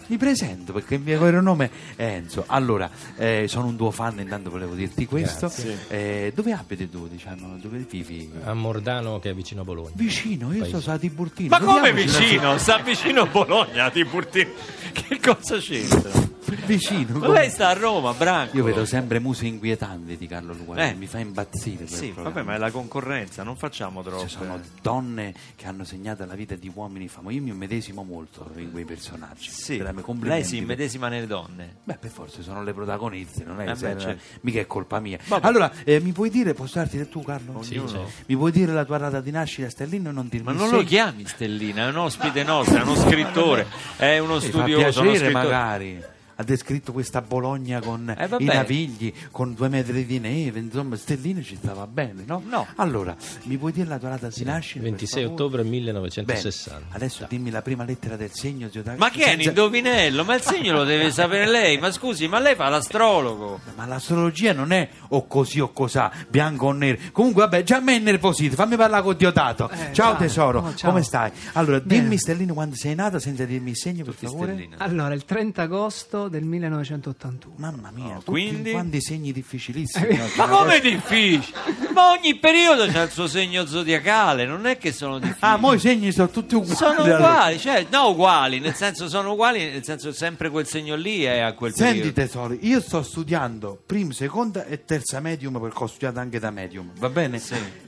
mi 0.08 0.18
presento 0.18 0.74
perché 0.74 0.96
il 0.96 1.02
mio 1.02 1.18
vero 1.20 1.42
nome 1.42 1.70
è 1.96 2.04
Enzo. 2.04 2.44
Allora, 2.48 2.90
eh, 3.16 3.46
sono 3.48 3.68
un 3.68 3.78
tuo 3.78 3.90
fan, 3.90 4.20
intanto 4.20 4.50
volevo 4.50 4.74
dirti 4.76 5.06
questo. 5.06 5.52
Eh, 5.88 6.32
dove 6.36 6.52
abiti 6.52 6.90
tu, 6.90 7.08
diciamo, 7.08 7.58
dove 7.62 7.86
vivi? 7.90 8.30
A 8.44 8.54
Mordano 8.54 9.20
che 9.20 9.30
è 9.30 9.34
vicino 9.34 9.62
a 9.62 9.64
Bologna. 9.64 9.92
Vicino, 9.96 10.52
io 10.54 10.60
Paese. 10.60 10.82
sto 10.82 10.92
a 10.92 10.98
Tiburtino. 10.98 11.50
Ma 11.58 11.60
come 11.64 11.92
Vediamoci 11.94 12.24
vicino? 12.24 12.58
Sta 12.58 12.78
vicino 12.80 13.22
a 13.22 13.26
Bologna, 13.28 13.90
Tiburtino. 13.90 14.50
Che 14.92 15.20
cosa 15.22 15.58
c'entra? 15.58 16.33
Vicino. 16.66 17.20
Ma 17.20 17.26
come- 17.28 17.40
lei 17.40 17.50
sta 17.50 17.70
a 17.70 17.74
Roma, 17.74 18.14
Branco. 18.14 18.56
Io 18.58 18.64
vedo 18.64 18.86
sempre 18.86 19.20
muse 19.20 19.46
inquietanti 19.48 20.18
di 20.18 20.28
Carlo 20.28 20.54
Lucarelli, 20.54 20.92
Eh. 20.92 20.96
mi 20.96 21.08
fa 21.08 21.20
impazzire. 21.20 21.86
quel 21.86 21.88
Sì, 21.90 22.08
programma. 22.10 22.30
vabbè, 22.30 22.46
ma 22.46 22.56
è 22.56 22.58
la 22.58 22.72
concorrenza, 22.72 23.44
non 23.44 23.56
facciamo 23.56 24.02
troppo. 24.04 24.22
Ci 24.22 24.30
sono 24.30 24.60
donne 24.82 25.34
che 25.56 25.66
hanno 25.68 25.84
segnato 25.84 26.26
la 26.26 26.36
vita 26.36 26.56
di 26.56 26.72
uomini 26.74 27.08
famosi. 27.08 27.36
Io 27.36 27.42
mi 27.42 27.52
medesimo 27.54 28.04
molto 28.04 28.50
in 28.58 28.72
quei 28.72 28.86
personaggi. 28.86 29.50
Sì, 29.50 29.84
lei 30.22 30.44
si 30.44 30.58
immedesima 30.58 31.08
nelle 31.08 31.28
donne. 31.28 31.78
Beh, 31.84 31.98
per 31.98 32.10
forza 32.12 32.42
sono 32.42 32.64
le 32.64 32.74
protagoniste, 32.74 33.44
non 33.44 33.60
è 33.62 33.70
Eh 33.70 33.74
beh, 33.74 34.00
certo. 34.00 34.22
mica 34.42 34.60
è 34.60 34.68
colpa 34.68 35.00
mia. 35.00 35.18
Vabbè. 35.26 35.46
Allora, 35.48 35.72
eh, 35.84 36.00
mi 36.00 36.12
puoi 36.12 36.30
dire, 36.30 36.54
posso 36.54 36.78
darti 36.80 36.98
del 36.98 37.10
tu, 37.10 37.22
Carlo? 37.24 37.62
Sì, 37.64 37.82
Mi 38.28 38.36
puoi 38.36 38.52
dire 38.52 38.72
la 38.74 38.86
tua 38.86 38.98
data 38.98 39.20
di 39.22 39.32
nascita, 39.32 39.70
Stellino, 39.70 40.10
e 40.10 40.12
non 40.14 40.28
dirmi 40.30 40.48
Ma 40.48 40.54
non 40.54 40.70
se- 40.70 40.76
lo 40.76 40.84
chiami 40.84 41.26
Stellina, 41.26 41.86
è 41.86 41.90
un 41.90 41.98
ospite 41.98 42.44
nostro, 42.44 42.78
è 42.78 42.82
uno 42.82 42.96
scrittore, 42.96 43.68
è 43.98 44.18
uno 44.20 44.40
studioso, 44.40 45.02
uno 45.02 45.12
piacere 45.12 45.16
scrittore. 45.18 45.32
magari. 45.32 46.04
Ha 46.36 46.44
descritto 46.44 46.92
questa 46.92 47.22
Bologna 47.22 47.80
con 47.80 48.10
Eh, 48.10 48.28
i 48.40 48.46
navigli, 48.46 49.14
con 49.32 49.54
due 49.54 49.70
metri 49.70 50.06
di 50.06 50.20
neve, 50.20 50.60
insomma, 50.60 50.96
Stellino 50.96 51.42
ci 51.44 51.56
stava 51.56 51.86
bene, 51.88 52.24
no? 52.26 52.42
No. 52.46 52.66
Allora, 52.78 53.16
mi 53.44 53.58
puoi 53.58 53.72
dire 53.72 53.88
la 53.88 53.98
tua 54.00 54.10
data 54.10 54.30
di 54.34 54.44
nascita? 54.44 54.80
per 54.82 54.90
26 54.90 55.22
favore? 55.24 55.34
ottobre 55.44 55.62
Bene, 55.64 55.76
1960. 55.78 56.96
adesso 56.96 57.26
dimmi 57.30 57.50
la 57.52 57.62
prima 57.62 57.84
lettera 57.84 58.16
del 58.16 58.32
segno. 58.32 58.70
Zio- 58.72 58.84
Ma 58.98 59.10
che 59.10 59.26
è 59.26 59.34
un 59.36 59.42
indovinello? 59.42 60.24
Ma 60.24 60.36
il 60.36 60.42
segno 60.42 60.74
lo 60.74 60.84
deve 60.84 61.12
sapere 61.12 61.50
lei, 61.50 61.78
ma 61.78 61.92
scusi, 61.92 62.28
ma 62.28 62.40
lei 62.40 62.56
fa 62.56 62.70
l'astrologo. 62.70 63.60
Ma 63.76 63.86
l'astrologia 63.86 64.54
non 64.54 64.72
è 64.72 64.90
o 65.10 65.28
così 65.28 65.60
o 65.60 65.72
cosà, 65.72 66.12
bianco 66.30 66.68
o 66.68 66.72
nero. 66.72 66.98
Comunque, 67.12 67.44
vabbè, 67.44 67.64
già 67.64 67.78
a 67.78 67.80
me 67.82 67.96
è 67.96 68.00
nervosito. 68.00 68.56
Fammi 68.56 68.76
parlare 68.76 69.04
con 69.04 69.16
Diodato. 69.16 69.70
Eh, 69.70 69.76
ciao 69.94 70.12
ciao. 70.12 70.16
tesoro, 70.18 70.60
Oh, 70.62 70.76
ciao. 70.76 70.90
come 70.92 71.04
stai? 71.04 71.32
Allora, 71.54 71.80
Bene. 71.80 72.02
dimmi 72.02 72.18
Stellino 72.18 72.54
quando 72.54 72.76
sei 72.76 72.96
nato 72.96 73.20
senza 73.20 73.46
dirmi 73.46 73.72
il 73.72 73.78
segno, 73.78 74.04
per 74.04 74.14
Tutti 74.14 74.26
favore. 74.26 74.54
Stellina. 74.54 74.76
Allora, 74.80 75.14
il 75.14 75.26
30 75.26 75.62
agosto 75.64 76.23
marzo 76.24 76.28
del 76.30 76.44
1981. 76.44 77.56
Mamma 77.58 77.92
mia, 77.92 78.16
tutti 78.16 78.32
quindi? 78.32 78.72
quanti 78.72 79.02
segni 79.02 79.32
difficilissimi. 79.32 80.16
no? 80.16 80.26
Ma 80.38 80.48
come 80.48 80.80
difficile? 80.80 81.83
Ma 81.94 82.12
ogni 82.12 82.36
periodo 82.40 82.86
c'ha 82.88 83.04
il 83.04 83.12
suo 83.12 83.28
segno 83.28 83.66
zodiacale, 83.66 84.46
non 84.46 84.66
è 84.66 84.78
che 84.78 84.92
sono 84.92 85.20
difficili. 85.20 85.40
Ah, 85.42 85.58
mo 85.58 85.74
i 85.74 85.80
segni 85.80 86.12
sono 86.12 86.30
tutti 86.30 86.56
uguali. 86.56 86.76
Sono 86.76 87.02
allora. 87.04 87.18
uguali, 87.18 87.60
cioè, 87.60 87.86
no 87.92 88.10
uguali, 88.10 88.60
nel 88.60 88.74
senso 88.76 89.08
sono 89.08 89.32
uguali, 89.34 89.70
nel 89.72 89.84
senso 89.84 90.12
sempre 90.12 90.50
quel 90.50 90.66
segno 90.68 90.96
lì 90.96 91.24
è 91.24 91.40
a 91.40 91.54
quel 91.54 91.74
Senti 91.74 91.98
periodo. 92.00 92.14
tesoro, 92.22 92.58
io 92.60 92.82
sto 92.82 93.04
studiando 93.04 93.82
prima, 93.86 94.12
seconda 94.14 94.66
e 94.66 94.84
terza 94.86 95.20
medium 95.20 95.60
perché 95.60 95.84
ho 95.84 95.88
studiato 95.88 96.20
anche 96.20 96.40
da 96.40 96.50
medium, 96.52 96.92
va 96.98 97.10
bene? 97.10 97.40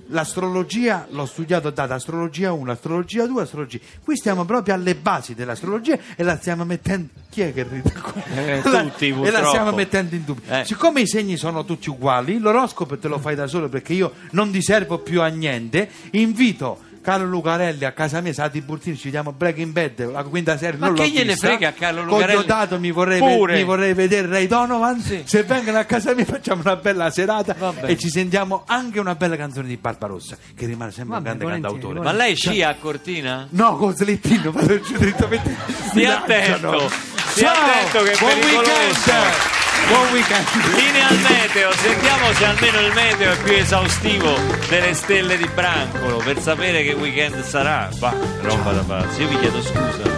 L'astrologia 0.09 1.07
l'ho 1.09 1.25
studiato 1.25 1.71
da 1.71 1.83
astrologia 1.85 2.51
1, 2.53 2.71
astrologia 2.71 3.25
2, 3.25 3.41
astrologia. 3.41 3.79
Qui 4.03 4.15
stiamo 4.15 4.45
proprio 4.45 4.75
alle 4.75 4.93
basi 4.95 5.33
dell'astrologia 5.33 5.97
e 6.15 6.21
la 6.23 6.37
stiamo 6.37 6.63
mettendo. 6.63 7.09
Chi 7.29 7.41
è 7.41 7.51
che 7.53 7.63
ride 7.63 7.91
qua? 7.91 8.23
Eh, 8.35 8.61
La- 8.63 8.81
tutti, 8.83 9.07
e 9.07 9.09
la 9.09 9.15
purtroppo. 9.17 9.47
stiamo 9.47 9.71
mettendo 9.71 10.13
in 10.15 10.23
dubbio. 10.23 10.53
Eh. 10.59 10.63
Siccome 10.63 11.01
i 11.01 11.07
segni 11.07 11.37
sono 11.37 11.65
tutti 11.65 11.89
uguali, 11.89 12.37
l'oroscopo 12.37 12.97
te 12.99 13.07
lo 13.07 13.17
fai 13.17 13.33
da 13.33 13.47
solo 13.47 13.67
perché 13.67 13.93
io 13.95 14.13
non 14.31 14.51
ti 14.51 14.61
servo 14.61 14.99
più 14.99 15.21
a 15.21 15.27
niente. 15.27 15.89
Invito 16.11 16.79
Carlo 17.05 17.27
Lucarelli 17.27 17.85
a 17.85 17.91
casa 17.91 18.19
mia, 18.19 18.33
Sati 18.33 18.61
Burtini, 18.61 18.97
ci 18.97 19.11
chiamo 19.11 19.31
Breaking 19.31 19.71
Bad, 19.71 20.11
la 20.11 20.23
quinta 20.23 20.57
serie. 20.57 20.79
Ma 20.79 20.87
non 20.87 20.95
che 20.95 21.07
gliene 21.07 21.33
vista. 21.33 21.45
frega 21.49 21.67
a 21.67 21.71
Carlo 21.73 22.01
Lucarelli? 22.03 22.33
Cognotato 22.33 22.79
mi 22.79 22.89
vorrei, 22.89 23.19
Pure. 23.19 23.53
mi 23.57 23.63
vorrei 23.63 23.93
vedere 23.93 24.27
Ray 24.27 24.47
Donovan. 24.47 24.99
Sì. 25.01 25.21
Se 25.23 25.43
vengono 25.43 25.77
a 25.77 25.83
casa 25.83 26.15
mia 26.15 26.25
facciamo 26.25 26.61
una 26.61 26.75
bella 26.77 27.11
serata 27.11 27.55
e 27.85 27.95
ci 27.95 28.09
sentiamo 28.09 28.63
anche 28.65 28.99
una 28.99 29.13
bella 29.13 29.35
canzone 29.35 29.67
di 29.67 29.77
Barbarossa, 29.77 30.35
che 30.55 30.65
rimane 30.65 30.89
sempre 30.89 31.13
Vabbè, 31.13 31.29
un 31.31 31.37
grande 31.37 31.61
cantautore. 31.61 31.99
Ma 31.99 32.11
lei 32.11 32.35
scia 32.35 32.69
a 32.69 32.75
Cortina? 32.75 33.45
No, 33.51 33.77
con 33.77 33.95
slittino, 33.95 34.51
vado 34.51 34.79
giù 34.81 34.97
direttamente. 34.97 35.55
Stia 35.89 36.23
attento, 36.23 36.89
stia 36.89 37.53
Ciao, 37.53 37.69
attento 37.69 38.01
che 38.03 38.11
è 38.13 38.17
buon 38.17 38.39
pericoloso. 38.39 38.71
weekend. 38.71 39.54
Buon 39.87 40.11
weekend. 40.11 40.47
Linea 40.75 41.07
al 41.07 41.19
meteo, 41.19 41.71
sentiamo 41.73 42.33
se 42.33 42.45
almeno 42.45 42.79
il 42.79 42.93
meteo 42.93 43.31
è 43.33 43.37
più 43.43 43.53
esaustivo 43.53 44.35
delle 44.69 44.93
stelle 44.93 45.37
di 45.37 45.47
Brancolo 45.53 46.17
per 46.17 46.39
sapere 46.39 46.83
che 46.83 46.93
weekend 46.93 47.43
sarà. 47.43 47.89
Va, 47.99 48.13
roba 48.41 48.71
da 48.71 48.81
pazzi. 48.81 49.21
Io 49.21 49.27
vi 49.27 49.39
chiedo 49.39 49.61
scusa. 49.61 50.14